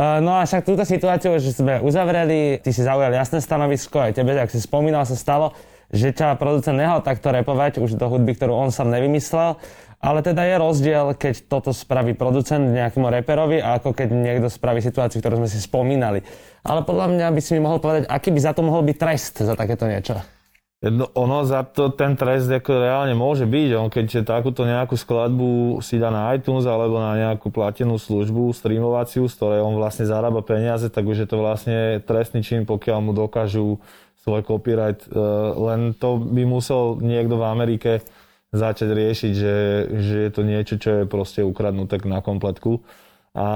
No 0.00 0.40
a 0.40 0.48
však 0.48 0.64
túto 0.64 0.86
situáciu 0.86 1.36
že 1.36 1.52
sme 1.52 1.82
uzavreli, 1.84 2.56
ty 2.64 2.72
si 2.72 2.80
zaujal 2.80 3.12
jasné 3.12 3.44
stanovisko, 3.44 4.00
aj 4.00 4.16
tebe, 4.16 4.32
ak 4.32 4.48
si 4.48 4.62
spomínal, 4.62 5.04
sa 5.04 5.12
stalo, 5.12 5.52
že 5.92 6.14
ťa 6.14 6.40
producent 6.40 6.78
nehal 6.78 7.04
takto 7.04 7.28
repovať 7.28 7.82
už 7.82 8.00
do 8.00 8.08
hudby, 8.08 8.32
ktorú 8.38 8.56
on 8.56 8.72
sám 8.72 8.88
nevymyslel, 8.88 9.60
ale 10.00 10.24
teda 10.24 10.48
je 10.48 10.56
rozdiel, 10.56 11.06
keď 11.12 11.44
toto 11.52 11.76
spraví 11.76 12.16
producent 12.16 12.72
nejakému 12.72 13.12
reperovi 13.12 13.60
ako 13.60 13.92
keď 13.92 14.08
niekto 14.08 14.48
spraví 14.48 14.80
situáciu, 14.80 15.20
ktorú 15.20 15.44
sme 15.44 15.48
si 15.52 15.60
spomínali. 15.60 16.24
Ale 16.64 16.80
podľa 16.88 17.12
mňa 17.12 17.26
by 17.36 17.40
si 17.44 17.52
mi 17.52 17.60
mohol 17.60 17.84
povedať, 17.84 18.08
aký 18.08 18.32
by 18.32 18.40
za 18.40 18.56
to 18.56 18.64
mohol 18.64 18.80
byť 18.80 18.96
trest 18.96 19.44
za 19.44 19.52
takéto 19.52 19.84
niečo. 19.84 20.16
No, 20.80 21.12
ono 21.12 21.44
za 21.44 21.60
to 21.60 21.92
ten 21.92 22.16
trest 22.16 22.48
ako 22.48 22.80
reálne 22.80 23.12
môže 23.12 23.44
byť. 23.44 23.70
On 23.76 23.92
keď 23.92 24.24
takúto 24.24 24.64
nejakú 24.64 24.96
skladbu 24.96 25.84
si 25.84 26.00
dá 26.00 26.08
na 26.08 26.32
iTunes 26.32 26.64
alebo 26.64 26.96
na 26.96 27.20
nejakú 27.20 27.52
platenú 27.52 28.00
službu 28.00 28.56
streamovaciu, 28.56 29.28
z 29.28 29.36
ktorej 29.36 29.60
on 29.60 29.76
vlastne 29.76 30.08
zarába 30.08 30.40
peniaze, 30.40 30.88
tak 30.88 31.04
už 31.04 31.24
je 31.24 31.28
to 31.28 31.36
vlastne 31.36 32.00
trestný 32.00 32.40
čin, 32.40 32.64
pokiaľ 32.64 32.98
mu 33.04 33.12
dokážu 33.12 33.76
svoj 34.24 34.40
copyright. 34.40 35.04
E, 35.04 35.20
len 35.52 35.92
to 35.92 36.16
by 36.16 36.48
musel 36.48 36.96
niekto 36.96 37.36
v 37.36 37.44
Amerike 37.44 38.00
začať 38.48 38.88
riešiť, 38.88 39.32
že, 39.36 39.56
že 40.00 40.16
je 40.16 40.30
to 40.32 40.42
niečo, 40.48 40.74
čo 40.80 41.04
je 41.04 41.04
proste 41.04 41.44
ukradnuté 41.44 42.00
na 42.08 42.24
kompletku. 42.24 42.80
A 43.30 43.46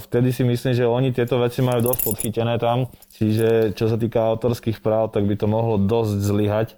vtedy 0.00 0.32
si 0.32 0.40
myslím, 0.48 0.72
že 0.72 0.88
oni 0.88 1.12
tieto 1.12 1.36
veci 1.36 1.60
majú 1.60 1.92
dosť 1.92 2.00
podchytené 2.08 2.56
tam, 2.56 2.88
čiže 3.12 3.76
čo 3.76 3.92
sa 3.92 4.00
týka 4.00 4.24
autorských 4.32 4.80
práv, 4.80 5.12
tak 5.12 5.28
by 5.28 5.36
to 5.36 5.44
mohlo 5.44 5.76
dosť 5.76 6.16
zlyhať. 6.24 6.68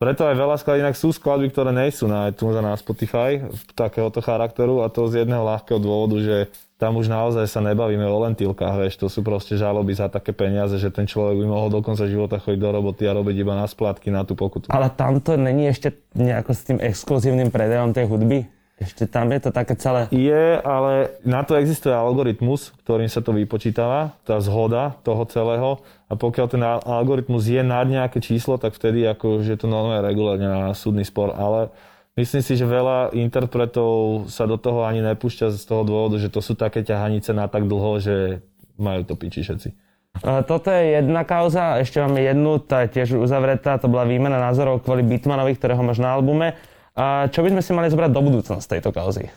Preto 0.00 0.24
aj 0.24 0.36
veľa 0.36 0.56
sklad, 0.56 0.80
inak 0.80 0.96
sú 0.96 1.12
skladby, 1.12 1.52
ktoré 1.52 1.76
nie 1.76 1.92
sú 1.92 2.08
na 2.08 2.32
iTunes 2.32 2.56
a 2.56 2.64
na 2.64 2.72
Spotify 2.72 3.44
takéhoto 3.76 4.24
charakteru 4.24 4.80
a 4.80 4.88
to 4.88 5.08
z 5.12 5.24
jedného 5.24 5.44
ľahkého 5.44 5.76
dôvodu, 5.76 6.16
že 6.20 6.36
tam 6.80 6.96
už 6.96 7.12
naozaj 7.12 7.44
sa 7.44 7.60
nebavíme 7.60 8.08
o 8.08 8.24
lentilkách, 8.24 8.80
vieš, 8.80 8.96
to 8.96 9.12
sú 9.12 9.20
proste 9.20 9.60
žaloby 9.60 9.92
za 9.92 10.08
také 10.08 10.32
peniaze, 10.32 10.80
že 10.80 10.88
ten 10.88 11.04
človek 11.04 11.44
by 11.44 11.46
mohol 11.52 11.68
do 11.68 11.84
konca 11.84 12.08
života 12.08 12.40
chodiť 12.40 12.56
do 12.56 12.70
roboty 12.72 13.04
a 13.04 13.12
robiť 13.12 13.36
iba 13.44 13.52
na 13.52 13.68
splátky 13.68 14.08
na 14.08 14.24
tú 14.24 14.32
pokutu. 14.32 14.72
Ale 14.72 14.88
tamto 14.88 15.36
není 15.36 15.68
ešte 15.68 15.92
nejako 16.16 16.56
s 16.56 16.60
tým 16.64 16.78
exkluzívnym 16.80 17.52
predajom 17.52 17.92
tej 17.92 18.08
hudby? 18.08 18.48
Ešte 18.80 19.04
tam 19.04 19.28
je 19.28 19.44
to 19.44 19.52
také 19.52 19.76
celé? 19.76 20.08
Je, 20.08 20.56
ale 20.64 21.12
na 21.20 21.44
to 21.44 21.52
existuje 21.60 21.92
algoritmus, 21.92 22.72
ktorým 22.80 23.12
sa 23.12 23.20
to 23.20 23.36
vypočítava, 23.36 24.16
tá 24.24 24.40
zhoda 24.40 24.96
toho 25.04 25.28
celého. 25.28 25.84
A 26.08 26.16
pokiaľ 26.16 26.46
ten 26.48 26.64
algoritmus 26.64 27.44
je 27.44 27.60
nad 27.60 27.84
nejaké 27.84 28.24
číslo, 28.24 28.56
tak 28.56 28.72
vtedy 28.72 29.04
ako, 29.04 29.44
že 29.44 29.60
to 29.60 29.68
normálne 29.68 30.00
regulárne 30.00 30.48
na 30.48 30.72
súdny 30.72 31.04
spor. 31.04 31.36
Ale 31.36 31.68
myslím 32.16 32.40
si, 32.40 32.56
že 32.56 32.64
veľa 32.64 33.12
interpretov 33.12 34.24
sa 34.32 34.48
do 34.48 34.56
toho 34.56 34.88
ani 34.88 35.04
nepúšťa 35.04 35.52
z 35.52 35.64
toho 35.68 35.84
dôvodu, 35.84 36.16
že 36.16 36.32
to 36.32 36.40
sú 36.40 36.56
také 36.56 36.80
ťahanice 36.80 37.36
na 37.36 37.52
tak 37.52 37.68
dlho, 37.68 38.00
že 38.00 38.40
majú 38.80 39.04
to 39.04 39.12
piči 39.12 39.44
všetci. 39.44 39.76
Toto 40.24 40.72
je 40.72 40.98
jedna 40.98 41.22
kauza, 41.22 41.78
ešte 41.78 42.02
máme 42.02 42.18
jednu, 42.24 42.58
tá 42.64 42.82
je 42.82 42.98
tiež 42.98 43.14
uzavretá, 43.14 43.78
to 43.78 43.86
bola 43.86 44.08
výmena 44.08 44.42
názorov 44.42 44.82
kvôli 44.82 45.06
Bitmanovi, 45.06 45.54
ktorého 45.54 45.84
máš 45.86 46.02
na 46.02 46.16
albume. 46.16 46.58
A 46.94 47.30
čo 47.30 47.40
by 47.44 47.54
sme 47.54 47.62
si 47.62 47.70
mali 47.72 47.88
zobrať 47.88 48.10
do 48.10 48.22
budúcna 48.22 48.58
z 48.58 48.66
tejto 48.66 48.90
kauzy? 48.90 49.30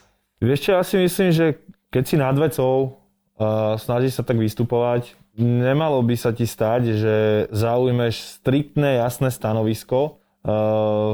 Vieš 0.44 0.60
čo, 0.60 0.72
ja 0.76 0.84
si 0.84 0.96
myslím, 1.00 1.30
že 1.32 1.46
keď 1.94 2.04
si 2.04 2.16
nad 2.20 2.36
vecou 2.36 2.76
uh, 3.40 3.80
snažíš 3.80 4.20
sa 4.20 4.24
tak 4.26 4.42
vystupovať, 4.42 5.16
nemalo 5.40 6.02
by 6.04 6.16
sa 6.18 6.36
ti 6.36 6.46
stať, 6.46 6.82
že 6.94 7.16
zaujmeš 7.50 8.42
striktné, 8.42 9.02
jasné 9.02 9.34
stanovisko 9.34 10.22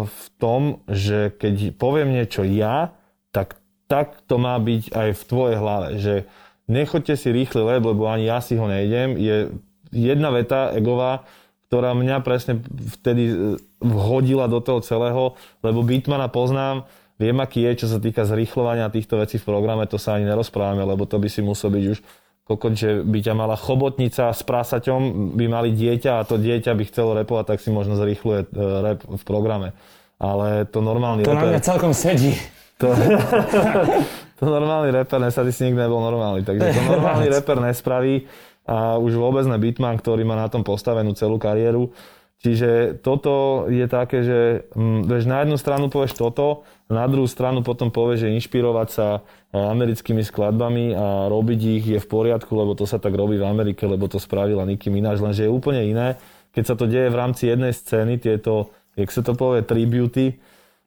v 0.10 0.26
tom, 0.42 0.82
že 0.90 1.30
keď 1.38 1.78
poviem 1.78 2.18
niečo 2.18 2.42
ja, 2.42 2.98
tak 3.30 3.62
tak 3.90 4.22
to 4.30 4.38
má 4.38 4.54
byť 4.62 4.94
aj 4.94 5.10
v 5.18 5.22
tvojej 5.26 5.58
hlave, 5.58 5.88
že 5.98 6.30
nechoďte 6.70 7.18
si 7.18 7.34
rýchly 7.34 7.66
let, 7.66 7.82
lebo 7.82 8.06
ani 8.06 8.30
ja 8.30 8.38
si 8.38 8.54
ho 8.54 8.70
nejdem. 8.70 9.18
Je 9.18 9.50
jedna 9.90 10.30
veta 10.30 10.70
egová, 10.78 11.26
ktorá 11.70 11.94
mňa 11.94 12.26
presne 12.26 12.58
vtedy 12.98 13.24
e, 13.30 13.36
vhodila 13.78 14.50
do 14.50 14.58
toho 14.58 14.82
celého, 14.82 15.38
lebo 15.62 15.86
Bitmana 15.86 16.26
poznám, 16.26 16.90
viem, 17.22 17.38
aký 17.38 17.62
je, 17.70 17.86
čo 17.86 17.88
sa 17.94 18.02
týka 18.02 18.26
zrýchlovania 18.26 18.90
týchto 18.90 19.22
vecí 19.22 19.38
v 19.38 19.46
programe, 19.46 19.86
to 19.86 20.02
sa 20.02 20.18
ani 20.18 20.26
nerozprávame, 20.26 20.82
lebo 20.82 21.06
to 21.06 21.22
by 21.22 21.30
si 21.30 21.46
musel 21.46 21.70
byť 21.70 21.86
už 21.94 22.02
kokot, 22.50 22.74
že 22.74 23.06
by 23.06 23.22
ťa 23.22 23.34
mala 23.38 23.54
chobotnica 23.54 24.34
s 24.34 24.42
prásaťom, 24.42 25.38
by 25.38 25.46
mali 25.46 25.70
dieťa 25.70 26.18
a 26.18 26.26
to 26.26 26.42
dieťa 26.42 26.74
by 26.74 26.84
chcelo 26.90 27.14
repovať, 27.14 27.54
tak 27.54 27.62
si 27.62 27.70
možno 27.70 27.94
zrýchluje 27.94 28.50
e, 28.50 28.66
rep 28.82 29.06
v 29.06 29.24
programe. 29.24 29.78
Ale 30.18 30.66
to 30.66 30.82
normálny 30.82 31.22
To 31.22 31.38
reper, 31.38 31.46
na 31.46 31.52
mňa 31.54 31.62
celkom 31.62 31.94
sedí. 31.94 32.34
To, 32.82 32.90
to 34.42 34.44
normálny 34.50 34.90
reper, 34.90 35.22
nesady 35.22 35.54
si 35.54 35.70
nikdy 35.70 35.86
nebol 35.86 36.02
normálny, 36.02 36.42
takže 36.42 36.74
to 36.74 36.82
normálny 36.90 37.30
reper 37.38 37.62
nespraví 37.62 38.26
a 38.70 39.02
už 39.02 39.18
vôbec 39.18 39.50
ne 39.50 39.58
Bitman, 39.58 39.98
ktorý 39.98 40.22
má 40.22 40.38
na 40.38 40.46
tom 40.46 40.62
postavenú 40.62 41.18
celú 41.18 41.42
kariéru. 41.42 41.90
Čiže 42.40 43.02
toto 43.04 43.66
je 43.68 43.84
také, 43.90 44.24
že 44.24 44.40
hm, 44.72 45.10
vieš, 45.10 45.28
na 45.28 45.44
jednu 45.44 45.60
stranu 45.60 45.92
povieš 45.92 46.16
toto, 46.16 46.64
na 46.88 47.04
druhú 47.10 47.28
stranu 47.28 47.66
potom 47.66 47.92
povieš, 47.92 48.30
že 48.30 48.36
inšpirovať 48.40 48.88
sa 48.88 49.08
e, 49.52 49.60
americkými 49.60 50.24
skladbami 50.24 50.96
a 50.96 51.28
robiť 51.28 51.60
ich 51.60 51.86
je 51.98 52.00
v 52.00 52.08
poriadku, 52.08 52.56
lebo 52.56 52.80
to 52.80 52.88
sa 52.88 52.96
tak 52.96 53.12
robí 53.12 53.36
v 53.36 53.44
Amerike, 53.44 53.84
lebo 53.84 54.08
to 54.08 54.24
spravila 54.24 54.64
Nicki 54.64 54.88
Minaj, 54.88 55.20
lenže 55.20 55.50
je 55.50 55.52
úplne 55.52 55.84
iné, 55.84 56.16
keď 56.56 56.64
sa 56.64 56.76
to 56.80 56.88
deje 56.88 57.12
v 57.12 57.20
rámci 57.20 57.52
jednej 57.52 57.76
scény, 57.76 58.24
tieto, 58.24 58.72
jak 58.96 59.12
sa 59.12 59.20
to 59.20 59.36
povie, 59.36 59.60
tributy, 59.60 60.40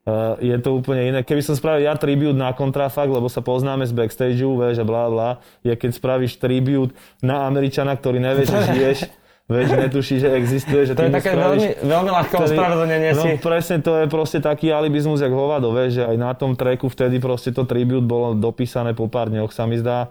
Uh, 0.02 0.34
je 0.42 0.58
to 0.58 0.74
úplne 0.74 1.14
iné. 1.14 1.20
Keby 1.22 1.46
som 1.46 1.54
spravil 1.54 1.86
ja 1.86 1.94
tribute 1.94 2.34
na 2.34 2.50
kontrafakt, 2.50 3.06
lebo 3.06 3.30
sa 3.30 3.38
poznáme 3.38 3.86
z 3.86 3.94
backstageu, 3.94 4.58
vieš, 4.58 4.82
a 4.82 4.86
bla 4.86 5.06
bla, 5.06 5.30
je 5.62 5.70
keď 5.78 5.94
spravíš 5.94 6.42
tribute 6.42 6.90
na 7.22 7.46
Američana, 7.46 7.94
ktorý 7.94 8.18
nevie, 8.18 8.42
že 8.42 8.58
žiješ, 8.66 8.98
vieš, 9.46 9.68
netuší, 9.78 10.18
že 10.18 10.34
existuje, 10.34 10.90
že 10.90 10.98
to 10.98 11.06
je 11.06 11.10
také 11.14 11.38
spravíš, 11.38 11.62
veľmi, 11.62 11.86
veľmi 11.86 12.10
ľahké 12.18 12.34
ospravedlnenie 12.34 13.10
no, 13.14 13.22
si. 13.22 13.30
presne, 13.38 13.78
to 13.78 14.02
je 14.02 14.06
proste 14.10 14.42
taký 14.42 14.74
alibizmus, 14.74 15.22
jak 15.22 15.30
hovado, 15.30 15.70
vieš, 15.70 16.02
že 16.02 16.04
aj 16.10 16.16
na 16.18 16.34
tom 16.34 16.58
treku 16.58 16.90
vtedy 16.90 17.22
proste 17.22 17.54
to 17.54 17.62
tribute 17.62 18.02
bolo 18.02 18.34
dopísané 18.34 18.98
po 18.98 19.06
pár 19.06 19.30
dňoch, 19.30 19.54
sa 19.54 19.70
mi 19.70 19.78
zdá, 19.78 20.10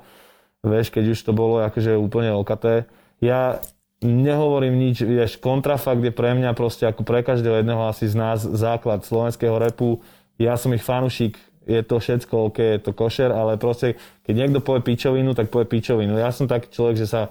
vieš, 0.63 0.87
keď 0.87 1.11
už 1.11 1.19
to 1.19 1.35
bolo 1.35 1.59
akože 1.67 1.99
úplne 1.99 2.31
okaté. 2.31 2.87
Ja 3.19 3.59
nehovorím 4.01 4.81
nič, 4.81 5.05
vieš, 5.05 5.37
kontrafakt 5.37 6.01
je 6.01 6.09
pre 6.09 6.33
mňa 6.33 6.57
proste 6.57 6.89
ako 6.89 7.05
pre 7.05 7.21
každého 7.21 7.61
jedného 7.61 7.85
asi 7.85 8.09
z 8.09 8.17
nás 8.17 8.41
základ 8.41 9.05
slovenského 9.05 9.55
repu. 9.61 10.01
Ja 10.41 10.57
som 10.57 10.73
ich 10.73 10.81
fanušik, 10.81 11.37
je 11.69 11.85
to 11.85 12.01
všetko 12.01 12.49
OK, 12.49 12.57
je 12.57 12.81
to 12.81 12.91
košer, 12.97 13.29
ale 13.29 13.61
proste, 13.61 14.01
keď 14.25 14.33
niekto 14.33 14.59
povie 14.65 14.81
pičovinu, 14.81 15.37
tak 15.37 15.53
povie 15.53 15.69
pičovinu. 15.69 16.17
Ja 16.17 16.33
som 16.33 16.49
taký 16.49 16.73
človek, 16.73 16.97
že 16.97 17.07
sa 17.07 17.21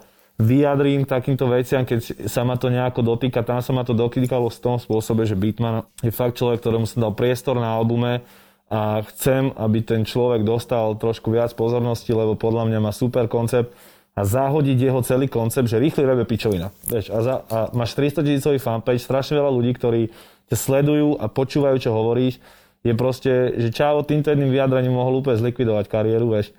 vyjadrím 0.41 1.05
k 1.05 1.13
takýmto 1.13 1.51
veciam, 1.51 1.85
keď 1.85 2.31
sa 2.31 2.47
ma 2.47 2.57
to 2.57 2.73
nejako 2.73 3.05
dotýka. 3.05 3.45
Tam 3.45 3.61
sa 3.61 3.75
ma 3.77 3.85
to 3.85 3.93
dotýkalo 3.93 4.49
v 4.49 4.63
tom 4.63 4.79
spôsobe, 4.81 5.29
že 5.29 5.37
Beatman 5.37 5.85
je 6.01 6.15
fakt 6.15 6.41
človek, 6.41 6.65
ktorému 6.65 6.89
som 6.89 7.05
dal 7.05 7.13
priestor 7.13 7.61
na 7.61 7.77
albume 7.77 8.25
a 8.71 9.03
chcem, 9.11 9.51
aby 9.59 9.83
ten 9.83 10.07
človek 10.07 10.47
dostal 10.47 10.95
trošku 10.97 11.35
viac 11.35 11.53
pozornosti, 11.53 12.15
lebo 12.15 12.39
podľa 12.39 12.71
mňa 12.71 12.79
má 12.79 12.95
super 12.95 13.27
koncept 13.27 13.75
a 14.15 14.21
zahodiť 14.27 14.79
jeho 14.91 15.01
celý 15.07 15.31
koncept, 15.31 15.71
že 15.71 15.79
rýchly 15.79 16.03
rap 16.03 16.19
je 16.23 16.27
pičovina. 16.27 16.69
Vieš, 16.91 17.15
a, 17.15 17.19
za, 17.23 17.35
a 17.47 17.59
máš 17.73 17.95
300 17.95 18.27
tisícový 18.27 18.59
fanpage, 18.59 19.03
strašne 19.03 19.39
veľa 19.39 19.53
ľudí, 19.55 19.73
ktorí 19.79 20.11
ťa 20.51 20.57
sledujú 20.59 21.17
a 21.23 21.31
počúvajú, 21.31 21.77
čo 21.79 21.95
hovoríš. 21.95 22.43
Je 22.83 22.97
proste, 22.97 23.31
že 23.61 23.71
Čavo 23.71 24.03
týmto 24.03 24.33
jedným 24.33 24.51
vyjadrením 24.51 24.97
mohol 24.97 25.23
úplne 25.23 25.39
zlikvidovať 25.39 25.87
kariéru, 25.87 26.33
vieš. 26.35 26.51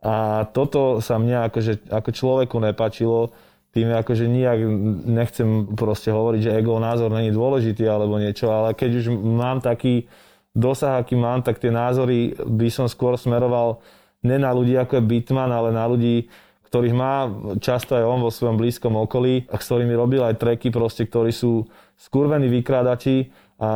A 0.00 0.48
toto 0.52 1.00
sa 1.04 1.20
mne 1.20 1.48
akože, 1.48 1.88
ako 1.88 2.10
človeku 2.12 2.56
nepačilo, 2.60 3.32
tým 3.70 3.94
akože 3.94 4.26
nijak 4.26 4.58
nechcem 5.06 5.78
proste 5.78 6.10
hovoriť, 6.10 6.40
že 6.42 6.56
ego 6.58 6.82
názor 6.82 7.14
není 7.14 7.30
dôležitý 7.30 7.86
alebo 7.86 8.18
niečo, 8.18 8.50
ale 8.50 8.74
keď 8.74 8.90
už 8.98 9.06
mám 9.14 9.62
taký 9.62 10.10
dosah, 10.50 10.98
aký 10.98 11.14
mám, 11.14 11.46
tak 11.46 11.62
tie 11.62 11.70
názory 11.70 12.34
by 12.34 12.66
som 12.66 12.90
skôr 12.90 13.14
smeroval 13.14 13.78
ne 14.26 14.36
na 14.42 14.50
ľudí 14.50 14.74
ako 14.74 14.98
je 14.98 15.06
Bitman, 15.06 15.54
ale 15.54 15.70
na 15.70 15.86
ľudí, 15.86 16.26
ktorých 16.70 16.94
má 16.94 17.26
často 17.58 17.98
aj 17.98 18.06
on 18.06 18.22
vo 18.22 18.30
svojom 18.30 18.54
blízkom 18.54 18.94
okolí 18.94 19.50
a 19.50 19.58
s 19.58 19.66
ktorými 19.66 19.90
robil 19.98 20.22
aj 20.22 20.38
treky 20.38 20.70
proste, 20.70 21.02
ktorí 21.02 21.34
sú 21.34 21.66
skurvení 21.98 22.46
vykrádači 22.46 23.34
a 23.58 23.70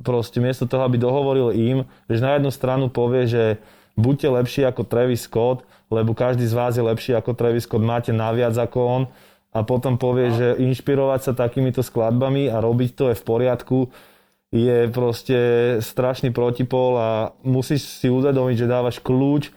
proste 0.00 0.38
miesto 0.38 0.64
toho, 0.70 0.86
aby 0.86 0.96
dohovoril 0.96 1.50
im, 1.52 1.78
že 2.06 2.22
na 2.22 2.38
jednu 2.38 2.54
stranu 2.54 2.86
povie, 2.86 3.26
že 3.26 3.44
buďte 3.98 4.30
lepší 4.30 4.62
ako 4.62 4.86
Travis 4.86 5.26
Scott, 5.26 5.66
lebo 5.90 6.14
každý 6.14 6.46
z 6.46 6.54
vás 6.54 6.78
je 6.78 6.86
lepší 6.86 7.18
ako 7.18 7.34
Travis 7.34 7.66
Scott, 7.66 7.82
máte 7.82 8.14
naviac 8.14 8.54
ako 8.54 8.78
on 8.80 9.02
a 9.50 9.66
potom 9.66 9.98
povie, 9.98 10.30
že 10.32 10.54
inšpirovať 10.62 11.20
sa 11.20 11.32
takýmito 11.34 11.82
skladbami 11.82 12.46
a 12.46 12.62
robiť 12.62 12.90
to 12.94 13.04
je 13.10 13.18
v 13.18 13.26
poriadku, 13.26 13.78
je 14.54 14.86
proste 14.94 15.38
strašný 15.82 16.30
protipol 16.30 16.94
a 16.94 17.08
musíš 17.42 17.98
si 17.98 18.06
uvedomiť, 18.06 18.56
že 18.62 18.70
dávaš 18.70 19.02
kľúč 19.02 19.50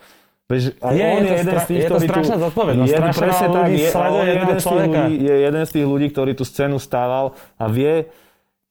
Aj 0.47 0.95
je, 0.95 1.03
on 1.03 1.27
je, 1.27 1.27
je 1.27 1.35
jeden 1.43 1.57
z 1.59 1.65
tých, 1.67 1.79
je 1.83 1.89
to 1.91 1.99
strašná 2.07 2.35
tu, 2.39 2.43
zodpovednosť. 2.47 2.87
Je, 2.87 2.99
presne 3.19 3.47
tak, 3.51 3.67
je, 3.67 3.87
on 3.91 4.23
je 4.23 4.31
jeden, 4.31 4.47
ľudí, 4.63 5.05
je 5.19 5.35
jeden 5.43 5.63
z 5.67 5.71
tých 5.75 5.85
ľudí, 5.91 6.07
ktorý 6.07 6.31
tú 6.39 6.43
scénu 6.47 6.79
stával 6.79 7.35
a 7.59 7.67
vie, 7.67 8.07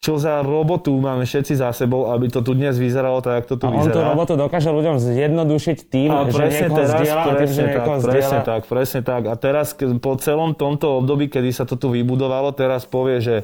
čo 0.01 0.17
za 0.17 0.41
robotu 0.41 0.97
máme 0.97 1.29
všetci 1.29 1.53
za 1.53 1.77
sebou, 1.77 2.09
aby 2.17 2.33
to 2.33 2.41
tu 2.41 2.57
dnes 2.57 2.73
vyzeralo 2.81 3.21
tak, 3.21 3.45
ako 3.45 3.49
to 3.53 3.57
tu 3.61 3.67
a 3.69 3.71
vyzerá. 3.77 3.93
on 3.93 3.97
tú 3.97 4.01
robotu 4.09 4.33
dokáže 4.41 4.73
ľuďom 4.73 4.97
zjednodušiť 5.05 5.79
tým, 5.93 6.11
a 6.13 6.25
že 6.33 6.45
niekoho 6.49 6.77
teraz, 6.81 6.91
zdieľa 6.97 7.25
presne 7.29 7.37
tým, 7.37 7.53
že 7.53 7.65
tak, 7.69 7.87
presne 8.01 8.39
tak, 8.41 8.63
presne 8.65 9.01
tak. 9.05 9.23
A 9.29 9.35
teraz 9.37 9.67
po 9.77 10.13
celom 10.17 10.57
tomto 10.57 11.05
období, 11.05 11.29
kedy 11.29 11.53
sa 11.53 11.69
to 11.69 11.77
tu 11.77 11.93
vybudovalo, 11.93 12.57
teraz 12.57 12.89
povie, 12.89 13.21
že 13.21 13.37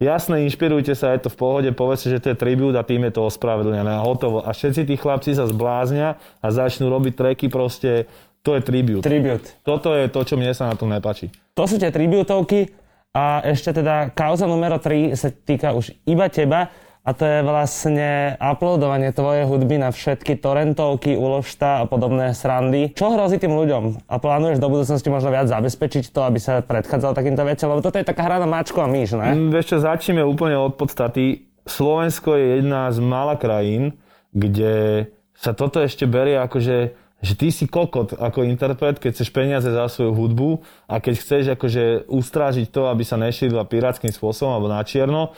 jasné, 0.00 0.48
inšpirujte 0.48 0.96
sa, 0.96 1.12
je 1.14 1.28
to 1.28 1.30
v 1.30 1.38
pohode, 1.38 1.70
povedzte, 1.76 2.10
že 2.10 2.18
to 2.18 2.32
je 2.32 2.36
tribút 2.40 2.74
a 2.74 2.82
tým 2.82 3.06
je 3.06 3.12
to 3.14 3.28
ospravedlnené 3.28 4.00
a 4.00 4.02
hotovo. 4.02 4.40
A 4.42 4.50
všetci 4.50 4.88
tí 4.88 4.94
chlapci 4.96 5.36
sa 5.36 5.44
zbláznia 5.46 6.16
a 6.40 6.46
začnú 6.48 6.88
robiť 6.88 7.12
treky 7.14 7.46
proste, 7.52 8.08
to 8.40 8.56
je 8.56 8.64
tribút. 8.64 9.04
Tribút. 9.04 9.44
Toto 9.62 9.92
je 9.92 10.08
to, 10.08 10.20
čo 10.24 10.34
mne 10.40 10.56
sa 10.56 10.72
na 10.72 10.74
tom 10.74 10.88
nepáči. 10.88 11.28
To 11.52 11.68
sú 11.68 11.76
tie 11.76 11.92
tributovky, 11.92 12.72
a 13.10 13.42
ešte 13.42 13.82
teda 13.82 14.14
kauza 14.14 14.46
numero 14.46 14.78
3 14.78 15.18
sa 15.18 15.34
týka 15.34 15.74
už 15.74 15.90
iba 16.06 16.30
teba 16.30 16.70
a 17.00 17.10
to 17.16 17.24
je 17.24 17.40
vlastne 17.40 18.36
uploadovanie 18.36 19.08
tvojej 19.16 19.48
hudby 19.48 19.80
na 19.80 19.88
všetky 19.88 20.36
torrentovky, 20.36 21.16
uložta 21.16 21.80
a 21.80 21.88
podobné 21.88 22.36
srandy. 22.36 22.92
Čo 22.92 23.16
hrozí 23.16 23.40
tým 23.40 23.56
ľuďom? 23.56 24.04
A 24.04 24.20
plánuješ 24.20 24.60
do 24.60 24.68
budúcnosti 24.68 25.08
možno 25.08 25.32
viac 25.32 25.48
zabezpečiť 25.48 26.12
to, 26.12 26.20
aby 26.28 26.36
sa 26.36 26.60
predchádzal 26.60 27.16
takýmto 27.16 27.40
veciam? 27.48 27.72
Lebo 27.72 27.80
toto 27.80 27.96
je 27.96 28.04
taká 28.04 28.28
hra 28.28 28.36
na 28.36 28.48
mačku 28.48 28.84
a 28.84 28.86
myš, 28.86 29.16
ne? 29.16 29.32
Mm, 29.32 29.48
vieš 29.48 29.72
čo, 29.72 29.76
začneme 29.80 30.20
úplne 30.20 30.60
od 30.60 30.76
podstaty. 30.76 31.48
Slovensko 31.64 32.36
je 32.36 32.60
jedna 32.60 32.92
z 32.92 33.00
mála 33.00 33.40
krajín, 33.40 33.96
kde 34.36 35.08
sa 35.32 35.56
toto 35.56 35.80
ešte 35.80 36.04
berie 36.04 36.36
ako, 36.36 36.58
že 36.60 36.78
že 37.20 37.36
ty 37.36 37.52
si 37.52 37.68
kokot 37.68 38.16
ako 38.16 38.48
interpret, 38.48 38.96
keď 38.96 39.12
chceš 39.12 39.28
peniaze 39.28 39.68
za 39.68 39.84
svoju 39.92 40.16
hudbu 40.16 40.64
a 40.88 41.04
keď 41.04 41.14
chceš 41.20 41.42
akože 41.52 42.08
ustrážiť 42.08 42.72
to, 42.72 42.88
aby 42.88 43.04
sa 43.04 43.20
nešírila 43.20 43.68
pirátským 43.68 44.08
spôsobom 44.08 44.56
alebo 44.56 44.72
na 44.72 44.80
čierno. 44.80 45.36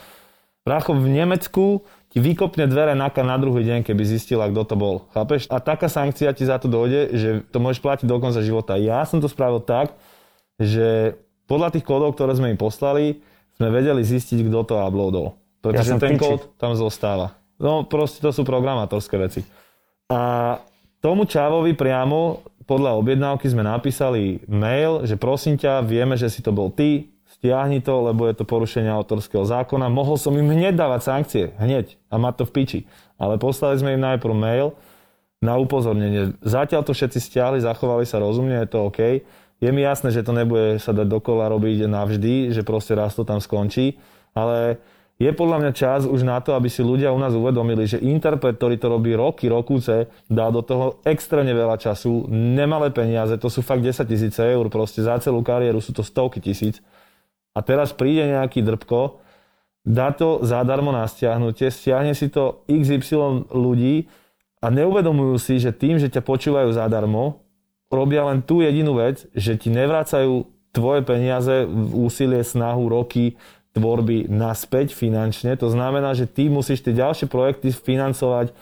Prácho 0.63 0.95
v 0.95 1.11
Nemecku 1.11 1.83
ti 2.07 2.23
vykopne 2.23 2.71
dvere 2.71 2.95
na 2.95 3.11
na 3.11 3.35
druhý 3.35 3.67
deň, 3.67 3.83
keby 3.83 4.03
zistila, 4.07 4.47
kto 4.47 4.63
to 4.63 4.75
bol. 4.79 4.95
Chápeš? 5.11 5.51
A 5.51 5.59
taká 5.59 5.91
sankcia 5.91 6.31
ti 6.31 6.47
za 6.47 6.55
to 6.55 6.71
dojde, 6.71 7.11
že 7.13 7.29
to 7.51 7.59
môžeš 7.59 7.83
platiť 7.83 8.07
do 8.07 8.17
konca 8.23 8.39
života. 8.39 8.79
Ja 8.79 9.03
som 9.03 9.19
to 9.19 9.27
spravil 9.27 9.59
tak, 9.59 9.91
že 10.55 11.19
podľa 11.51 11.75
tých 11.75 11.83
kódov, 11.83 12.15
ktoré 12.15 12.39
sme 12.39 12.55
im 12.55 12.59
poslali, 12.59 13.19
sme 13.59 13.67
vedeli 13.69 14.07
zistiť, 14.07 14.39
kto 14.47 14.59
to 14.63 14.75
uploadol. 14.79 15.35
Pretože 15.59 15.95
ja 15.95 15.99
ten 15.99 16.15
kód 16.15 16.55
tam 16.55 16.79
zostáva. 16.79 17.35
No 17.59 17.83
proste 17.83 18.23
to 18.23 18.31
sú 18.31 18.47
programátorské 18.47 19.19
veci. 19.19 19.43
A 20.07 20.59
Tomu 21.03 21.27
Čávovi 21.27 21.75
priamo 21.75 22.39
podľa 22.63 22.95
objednávky 22.95 23.51
sme 23.51 23.67
napísali 23.67 24.39
mail, 24.47 25.03
že 25.03 25.19
prosím 25.19 25.59
ťa, 25.59 25.83
vieme, 25.83 26.15
že 26.15 26.31
si 26.31 26.39
to 26.39 26.55
bol 26.55 26.71
ty, 26.71 27.12
stiahni 27.43 27.83
to, 27.83 28.07
lebo 28.07 28.23
je 28.31 28.39
to 28.39 28.47
porušenie 28.47 28.87
autorského 28.87 29.43
zákona. 29.43 29.91
Mohol 29.91 30.15
som 30.15 30.31
im 30.31 30.47
hneď 30.47 30.79
dávať 30.79 31.01
sankcie, 31.03 31.45
hneď, 31.59 31.99
a 32.07 32.15
mať 32.15 32.39
to 32.39 32.43
v 32.47 32.51
piči. 32.55 32.79
Ale 33.19 33.35
poslali 33.35 33.75
sme 33.75 33.99
im 33.99 34.01
najprv 34.07 34.31
mail 34.31 34.71
na 35.43 35.59
upozornenie. 35.59 36.39
Zatiaľ 36.39 36.87
to 36.87 36.95
všetci 36.95 37.19
stiahli, 37.19 37.59
zachovali 37.59 38.07
sa 38.07 38.23
rozumne, 38.23 38.63
je 38.63 38.71
to 38.71 38.87
OK. 38.87 39.27
Je 39.59 39.69
mi 39.75 39.83
jasné, 39.83 40.15
že 40.15 40.23
to 40.23 40.31
nebude 40.31 40.79
sa 40.79 40.95
dať 40.95 41.03
dokola 41.03 41.51
robiť 41.51 41.83
navždy, 41.83 42.55
že 42.55 42.63
proste 42.63 42.95
raz 42.95 43.11
to 43.11 43.27
tam 43.27 43.43
skončí, 43.43 43.99
ale 44.31 44.79
je 45.19 45.27
podľa 45.35 45.67
mňa 45.67 45.71
čas 45.75 46.07
už 46.07 46.23
na 46.23 46.39
to, 46.39 46.55
aby 46.55 46.71
si 46.71 46.79
ľudia 46.79 47.11
u 47.11 47.19
nás 47.19 47.35
uvedomili, 47.35 47.83
že 47.83 47.99
interpret, 47.99 48.55
ktorý 48.55 48.79
to 48.79 48.87
robí 48.87 49.11
roky, 49.19 49.51
rokúce, 49.51 50.07
dá 50.31 50.47
do 50.47 50.63
toho 50.63 51.03
extrémne 51.03 51.51
veľa 51.51 51.75
času, 51.75 52.23
nemalé 52.31 52.87
peniaze, 52.91 53.35
to 53.35 53.51
sú 53.51 53.59
fakt 53.59 53.83
10 53.83 54.03
tisíc 54.07 54.35
eur, 54.39 54.63
proste 54.71 55.03
za 55.03 55.19
celú 55.19 55.43
kariéru 55.43 55.83
sú 55.83 55.91
to 55.91 56.07
stovky 56.07 56.39
tisíc. 56.39 56.79
A 57.53 57.59
teraz 57.61 57.93
príde 57.93 58.25
nejaký 58.33 58.65
drbko, 58.65 59.21
dá 59.85 60.09
to 60.09 60.41
zadarmo 60.41 60.89
na 60.89 61.05
stiahnutie, 61.05 61.69
stiahne 61.69 62.17
si 62.17 62.29
to 62.33 62.65
XY 62.65 63.49
ľudí 63.53 64.09
a 64.63 64.73
neuvedomujú 64.73 65.35
si, 65.37 65.61
že 65.61 65.75
tým, 65.75 66.01
že 66.01 66.09
ťa 66.09 66.25
počúvajú 66.25 66.73
zadarmo, 66.73 67.45
robia 67.93 68.25
len 68.25 68.41
tú 68.41 68.65
jedinú 68.65 68.97
vec, 68.97 69.27
že 69.37 69.53
ti 69.59 69.69
nevracajú 69.69 70.49
tvoje 70.73 71.05
peniaze, 71.05 71.69
úsilie, 71.93 72.41
snahu, 72.41 72.89
roky, 72.89 73.37
tvorby 73.77 74.25
naspäť 74.29 74.97
finančne. 74.97 75.53
To 75.61 75.69
znamená, 75.69 76.17
že 76.17 76.25
ty 76.25 76.49
musíš 76.49 76.81
tie 76.81 76.97
ďalšie 76.97 77.29
projekty 77.29 77.69
financovať 77.69 78.53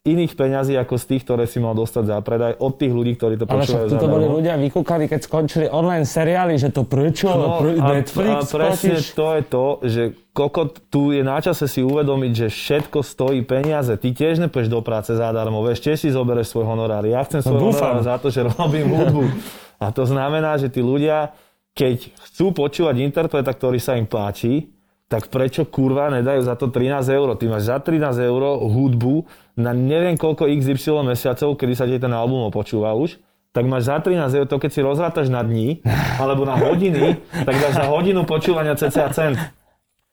iných 0.00 0.32
peňazí 0.32 0.80
ako 0.80 0.96
z 0.96 1.04
tých, 1.12 1.22
ktoré 1.28 1.44
si 1.44 1.60
mal 1.60 1.76
dostať 1.76 2.04
za 2.08 2.16
predaj 2.24 2.56
od 2.56 2.72
tých 2.80 2.88
ľudí, 2.88 3.20
ktorí 3.20 3.36
to 3.36 3.44
počúvajú 3.44 3.84
Ale 3.92 4.00
to 4.00 4.08
boli 4.08 4.26
ľudia 4.32 4.56
vykúkali, 4.56 5.04
keď 5.04 5.20
skončili 5.28 5.66
online 5.68 6.08
seriály, 6.08 6.56
že 6.56 6.72
to 6.72 6.88
prečo? 6.88 7.28
No, 7.28 7.60
pr- 7.60 7.76
a, 7.76 8.00
Netflix, 8.00 8.32
a 8.32 8.38
presne 8.48 8.96
platíš? 8.96 9.12
to 9.12 9.26
je 9.28 9.42
to, 9.44 9.66
že 9.84 10.02
kokot, 10.32 10.70
tu 10.88 11.12
je 11.12 11.20
na 11.20 11.36
čase 11.44 11.68
si 11.68 11.84
uvedomiť, 11.84 12.32
že 12.32 12.46
všetko 12.48 13.04
stojí 13.04 13.44
peniaze. 13.44 13.92
Ty 13.92 14.08
tiež 14.08 14.40
nepôjdeš 14.40 14.72
do 14.72 14.80
práce 14.80 15.12
zadarmo, 15.12 15.60
vieš, 15.60 15.84
tiež 15.84 16.00
si 16.00 16.08
zoberieš 16.08 16.56
svoj 16.56 16.64
honorár. 16.64 17.04
Ja 17.04 17.20
chcem 17.28 17.44
svoj 17.44 17.60
no, 17.60 17.64
honorár 17.68 18.00
za 18.00 18.16
to, 18.16 18.32
že 18.32 18.48
robím 18.56 18.88
hudbu. 18.88 19.28
A 19.76 19.92
to 19.92 20.08
znamená, 20.08 20.56
že 20.56 20.72
tí 20.72 20.80
ľudia 20.80 21.36
keď 21.74 22.12
chcú 22.28 22.50
počúvať 22.50 23.00
interpreta, 23.00 23.54
ktorý 23.54 23.78
sa 23.78 23.94
im 23.94 24.06
páči, 24.06 24.68
tak 25.10 25.26
prečo 25.26 25.66
kurva 25.66 26.06
nedajú 26.14 26.46
za 26.46 26.54
to 26.54 26.70
13 26.70 27.02
eur? 27.10 27.34
Ty 27.34 27.44
máš 27.50 27.66
za 27.66 27.82
13 27.82 28.30
eur 28.30 28.42
hudbu 28.62 29.26
na 29.58 29.74
neviem 29.74 30.14
koľko 30.14 30.46
XY 30.46 31.02
mesiacov, 31.02 31.58
kedy 31.58 31.74
sa 31.74 31.90
ti 31.90 31.98
ten 31.98 32.14
album 32.14 32.46
opočúva 32.46 32.94
už, 32.94 33.18
tak 33.50 33.66
máš 33.66 33.90
za 33.90 33.98
13 33.98 34.30
eur, 34.38 34.46
to 34.46 34.62
keď 34.62 34.70
si 34.70 34.80
rozrátaš 34.86 35.26
na 35.26 35.42
dní, 35.42 35.82
alebo 36.22 36.46
na 36.46 36.54
hodiny, 36.54 37.18
tak 37.42 37.54
dáš 37.58 37.74
za 37.74 37.90
hodinu 37.90 38.22
počúvania 38.22 38.78
cca 38.78 39.10
cent. 39.10 39.38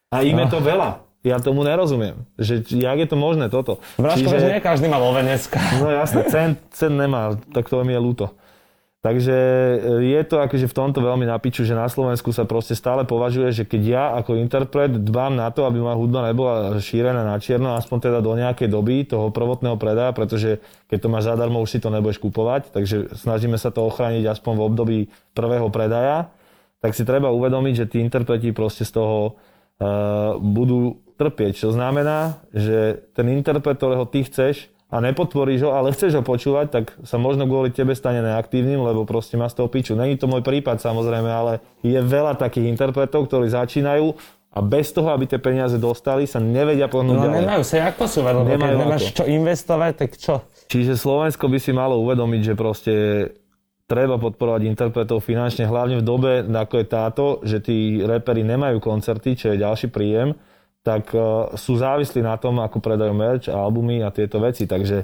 A 0.10 0.26
im 0.26 0.42
je 0.42 0.48
to 0.50 0.58
veľa. 0.58 1.06
Ja 1.22 1.38
tomu 1.44 1.62
nerozumiem. 1.62 2.24
Že, 2.40 2.66
jak 2.82 2.98
je 2.98 3.08
to 3.10 3.18
možné 3.20 3.52
toto? 3.52 3.84
Vráško, 4.00 4.32
Čiže... 4.32 4.38
že 4.42 4.50
nie 4.58 4.64
každý 4.64 4.88
má 4.88 4.98
vo 4.98 5.12
No 5.14 5.92
jasne, 5.92 6.24
cent, 6.32 6.58
cent 6.74 6.96
nemá, 6.96 7.36
tak 7.54 7.70
to 7.70 7.84
mi 7.86 7.94
je 7.94 8.02
ľúto. 8.02 8.34
Takže 8.98 9.38
e, 9.78 9.78
je 10.10 10.22
to 10.26 10.42
akože 10.42 10.66
v 10.66 10.78
tomto 10.78 11.06
veľmi 11.06 11.30
napiču, 11.30 11.62
že 11.62 11.78
na 11.78 11.86
Slovensku 11.86 12.34
sa 12.34 12.50
proste 12.50 12.74
stále 12.74 13.06
považuje, 13.06 13.54
že 13.54 13.64
keď 13.64 13.82
ja 13.86 14.04
ako 14.18 14.42
interpret 14.42 14.90
dbám 14.90 15.38
na 15.38 15.54
to, 15.54 15.70
aby 15.70 15.78
moja 15.78 15.96
hudba 15.96 16.26
nebola 16.26 16.82
šírená 16.82 17.22
na 17.22 17.38
čierno, 17.38 17.78
aspoň 17.78 18.10
teda 18.10 18.20
do 18.26 18.34
nejakej 18.34 18.68
doby 18.68 19.06
toho 19.06 19.30
prvotného 19.30 19.78
predaja, 19.78 20.18
pretože 20.18 20.60
keď 20.90 20.98
to 20.98 21.08
máš 21.14 21.30
zadarmo, 21.30 21.62
už 21.62 21.78
si 21.78 21.80
to 21.80 21.94
nebudeš 21.94 22.18
kupovať, 22.18 22.74
takže 22.74 23.14
snažíme 23.14 23.62
sa 23.62 23.70
to 23.70 23.86
ochrániť 23.86 24.26
aspoň 24.34 24.54
v 24.58 24.66
období 24.66 25.00
prvého 25.38 25.70
predaja, 25.70 26.34
tak 26.82 26.98
si 26.98 27.06
treba 27.06 27.30
uvedomiť, 27.30 27.74
že 27.86 27.90
tí 27.90 27.98
interpreti 28.02 28.50
proste 28.50 28.86
z 28.86 28.98
toho 28.98 29.18
uh, 29.34 30.38
budú 30.38 31.02
trpieť. 31.18 31.58
Čo 31.58 31.74
znamená, 31.74 32.46
že 32.54 33.02
ten 33.18 33.34
interpret, 33.34 33.82
ktorého 33.82 34.06
ty 34.06 34.22
chceš, 34.26 34.70
a 34.88 34.96
nepodporíš 34.98 35.62
ho, 35.62 35.72
ale 35.72 35.92
chceš 35.92 36.16
ho 36.16 36.24
počúvať, 36.24 36.68
tak 36.70 36.86
sa 37.02 37.18
možno 37.18 37.44
kvôli 37.44 37.70
tebe 37.70 37.92
stane 37.92 38.20
neaktívnym, 38.20 38.80
lebo 38.80 39.04
proste 39.04 39.36
má 39.36 39.46
z 39.46 39.56
toho 39.56 39.68
piču. 39.68 39.94
Není 39.94 40.16
to 40.16 40.26
môj 40.26 40.40
prípad 40.40 40.78
samozrejme, 40.78 41.28
ale 41.28 41.54
je 41.82 41.98
veľa 41.98 42.36
takých 42.36 42.68
interpretov, 42.68 43.28
ktorí 43.28 43.48
začínajú 43.48 44.16
a 44.50 44.60
bez 44.60 44.90
toho, 44.90 45.12
aby 45.12 45.26
tie 45.26 45.38
peniaze 45.38 45.76
dostali, 45.76 46.24
sa 46.24 46.40
nevedia 46.40 46.88
pohnúť 46.88 47.14
No 47.14 47.22
ďalej. 47.22 47.38
nemajú 47.42 47.62
sa 47.62 47.76
jak 47.84 47.96
posúvať, 47.96 48.32
lebo 48.34 48.46
keď 48.46 48.56
Nemajú 48.56 48.76
nemáš 48.80 49.04
ako. 49.04 49.14
čo 49.14 49.24
investovať, 49.28 49.92
tak 49.94 50.10
čo? 50.14 50.34
Čiže 50.68 50.94
Slovensko 50.96 51.46
by 51.46 51.58
si 51.58 51.72
malo 51.72 52.00
uvedomiť, 52.00 52.42
že 52.42 52.54
proste 52.54 52.94
treba 53.86 54.16
podporovať 54.16 54.62
interpretov 54.66 55.20
finančne, 55.22 55.64
hlavne 55.64 56.00
v 56.00 56.06
dobe, 56.06 56.32
ako 56.44 56.76
je 56.76 56.86
táto, 56.86 57.24
že 57.42 57.60
tí 57.60 57.78
reperi 58.02 58.42
nemajú 58.42 58.80
koncerty, 58.80 59.36
čo 59.36 59.46
je 59.50 59.60
ďalší 59.60 59.88
príjem, 59.88 60.32
tak 60.88 61.12
uh, 61.12 61.52
sú 61.60 61.76
závislí 61.76 62.24
na 62.24 62.40
tom, 62.40 62.64
ako 62.64 62.80
predajú 62.80 63.12
merch 63.12 63.52
a 63.52 63.60
albumy 63.60 64.00
a 64.00 64.08
tieto 64.08 64.40
veci. 64.40 64.64
Takže 64.64 65.04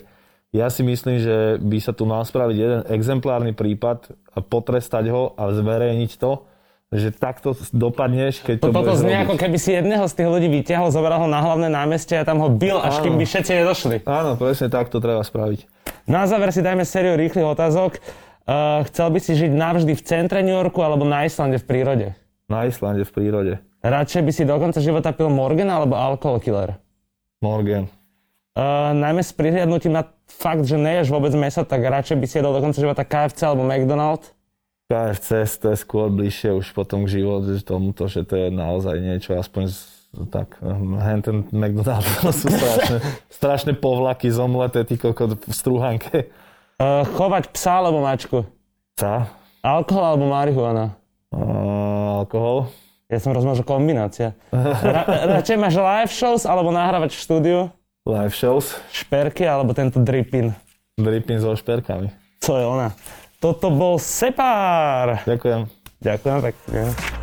ja 0.55 0.71
si 0.71 0.79
myslím, 0.87 1.19
že 1.19 1.59
by 1.59 1.77
sa 1.83 1.91
tu 1.91 2.07
mal 2.07 2.23
spraviť 2.23 2.55
jeden 2.55 2.81
exemplárny 2.87 3.51
prípad 3.51 4.15
potrestať 4.47 5.11
ho 5.11 5.35
a 5.35 5.51
zverejniť 5.51 6.11
to, 6.15 6.47
že 6.93 7.09
takto 7.09 7.57
dopadneš, 7.73 8.45
keď 8.45 8.55
to, 8.61 8.69
To, 8.69 8.85
toto 8.85 8.93
znie 8.93 9.25
ako 9.25 9.33
keby 9.33 9.57
si 9.57 9.73
jedného 9.73 10.05
z 10.05 10.13
tých 10.13 10.29
ľudí 10.29 10.47
vyťahol, 10.61 10.93
zobral 10.93 11.25
ho 11.25 11.27
na 11.27 11.41
hlavné 11.41 11.73
námestie 11.73 12.21
a 12.21 12.23
tam 12.23 12.37
ho 12.37 12.53
bil, 12.53 12.77
až 12.77 13.01
Áno. 13.01 13.03
kým 13.09 13.15
by 13.17 13.25
všetci 13.25 13.51
nedošli. 13.65 13.95
Áno, 14.05 14.37
presne 14.37 14.69
tak 14.69 14.93
to 14.93 15.01
treba 15.01 15.25
spraviť. 15.25 15.65
Na 16.05 16.29
záver 16.29 16.53
si 16.53 16.61
dajme 16.61 16.85
sériu 16.85 17.17
rýchlych 17.17 17.49
otázok. 17.49 17.97
Uh, 18.45 18.85
chcel 18.91 19.09
by 19.09 19.19
si 19.23 19.33
žiť 19.33 19.51
navždy 19.55 19.93
v 19.97 20.03
centre 20.05 20.45
New 20.45 20.53
Yorku 20.53 20.85
alebo 20.85 21.01
na 21.01 21.25
Islande 21.25 21.57
v 21.57 21.65
prírode? 21.65 22.07
Na 22.45 22.69
Islande 22.69 23.07
v 23.07 23.11
prírode. 23.11 23.53
Radšej 23.83 24.21
by 24.23 24.31
si 24.31 24.43
do 24.47 24.55
konca 24.55 24.79
života 24.79 25.11
pil 25.11 25.27
Morgan 25.27 25.67
alebo 25.67 25.99
alkohol 25.99 26.39
killer? 26.39 26.79
Morgan. 27.43 27.91
Uh, 28.55 28.95
najmä 28.95 29.19
s 29.19 29.35
prihliadnutím 29.35 29.91
na 29.91 30.07
fakt, 30.23 30.63
že 30.63 30.79
neješ 30.79 31.11
vôbec 31.11 31.35
meso, 31.35 31.67
tak 31.67 31.83
radšej 31.83 32.15
by 32.15 32.25
si 32.29 32.39
jedol 32.39 32.55
do 32.55 32.63
konca 32.63 32.79
života 32.79 33.03
KFC 33.03 33.43
alebo 33.43 33.67
McDonald's? 33.67 34.31
KFC 34.87 35.43
to 35.59 35.67
je 35.75 35.77
skôr 35.83 36.07
bližšie 36.07 36.55
už 36.55 36.71
potom 36.71 37.03
k 37.03 37.19
životu, 37.19 37.59
tomuto, 37.59 38.07
že 38.07 38.23
to 38.23 38.39
je 38.39 38.47
naozaj 38.53 38.95
niečo, 39.03 39.35
aspoň 39.35 39.73
tak, 40.31 40.55
hm, 40.61 41.01
hen 41.01 41.19
ten 41.19 41.37
McDonald's 41.51 42.23
sú 42.39 42.47
strašné, 42.47 42.97
strašné 43.27 43.71
povlaky 43.83 44.31
zomleté, 44.31 44.87
ty 44.87 44.95
kokot 44.95 45.43
v 45.43 45.51
strúhanke. 45.51 46.31
Uh, 46.79 47.03
chovať 47.03 47.51
psa 47.51 47.83
alebo 47.83 47.99
mačku? 47.99 48.47
Ca? 48.95 49.27
Alkohol 49.59 50.15
alebo 50.15 50.25
marihuana? 50.31 50.95
Uh, 51.33 52.21
alkohol? 52.23 52.69
Ja 53.13 53.21
som 53.21 53.32
rozumel, 53.32 53.54
že 53.54 53.62
kombinácia. 53.62 54.34
Ra- 54.49 55.38
radšej 55.38 55.58
máš 55.62 55.78
live 55.78 56.13
shows 56.13 56.43
alebo 56.49 56.73
nahrávať 56.73 57.13
v 57.13 57.19
štúdiu? 57.21 57.60
Live 58.10 58.34
shows? 58.34 58.73
Šperky 58.89 59.45
alebo 59.45 59.71
tento 59.71 60.02
dripin? 60.02 60.52
Dripping 60.97 61.38
so 61.38 61.54
šperkami. 61.54 62.10
Co 62.41 62.58
je 62.58 62.65
ona? 62.65 62.89
Toto 63.38 63.69
bol 63.69 64.02
Sepár. 64.02 65.21
Ďakujem. 65.23 65.69
Ďakujem 66.02 66.38
pekne. 66.41 67.22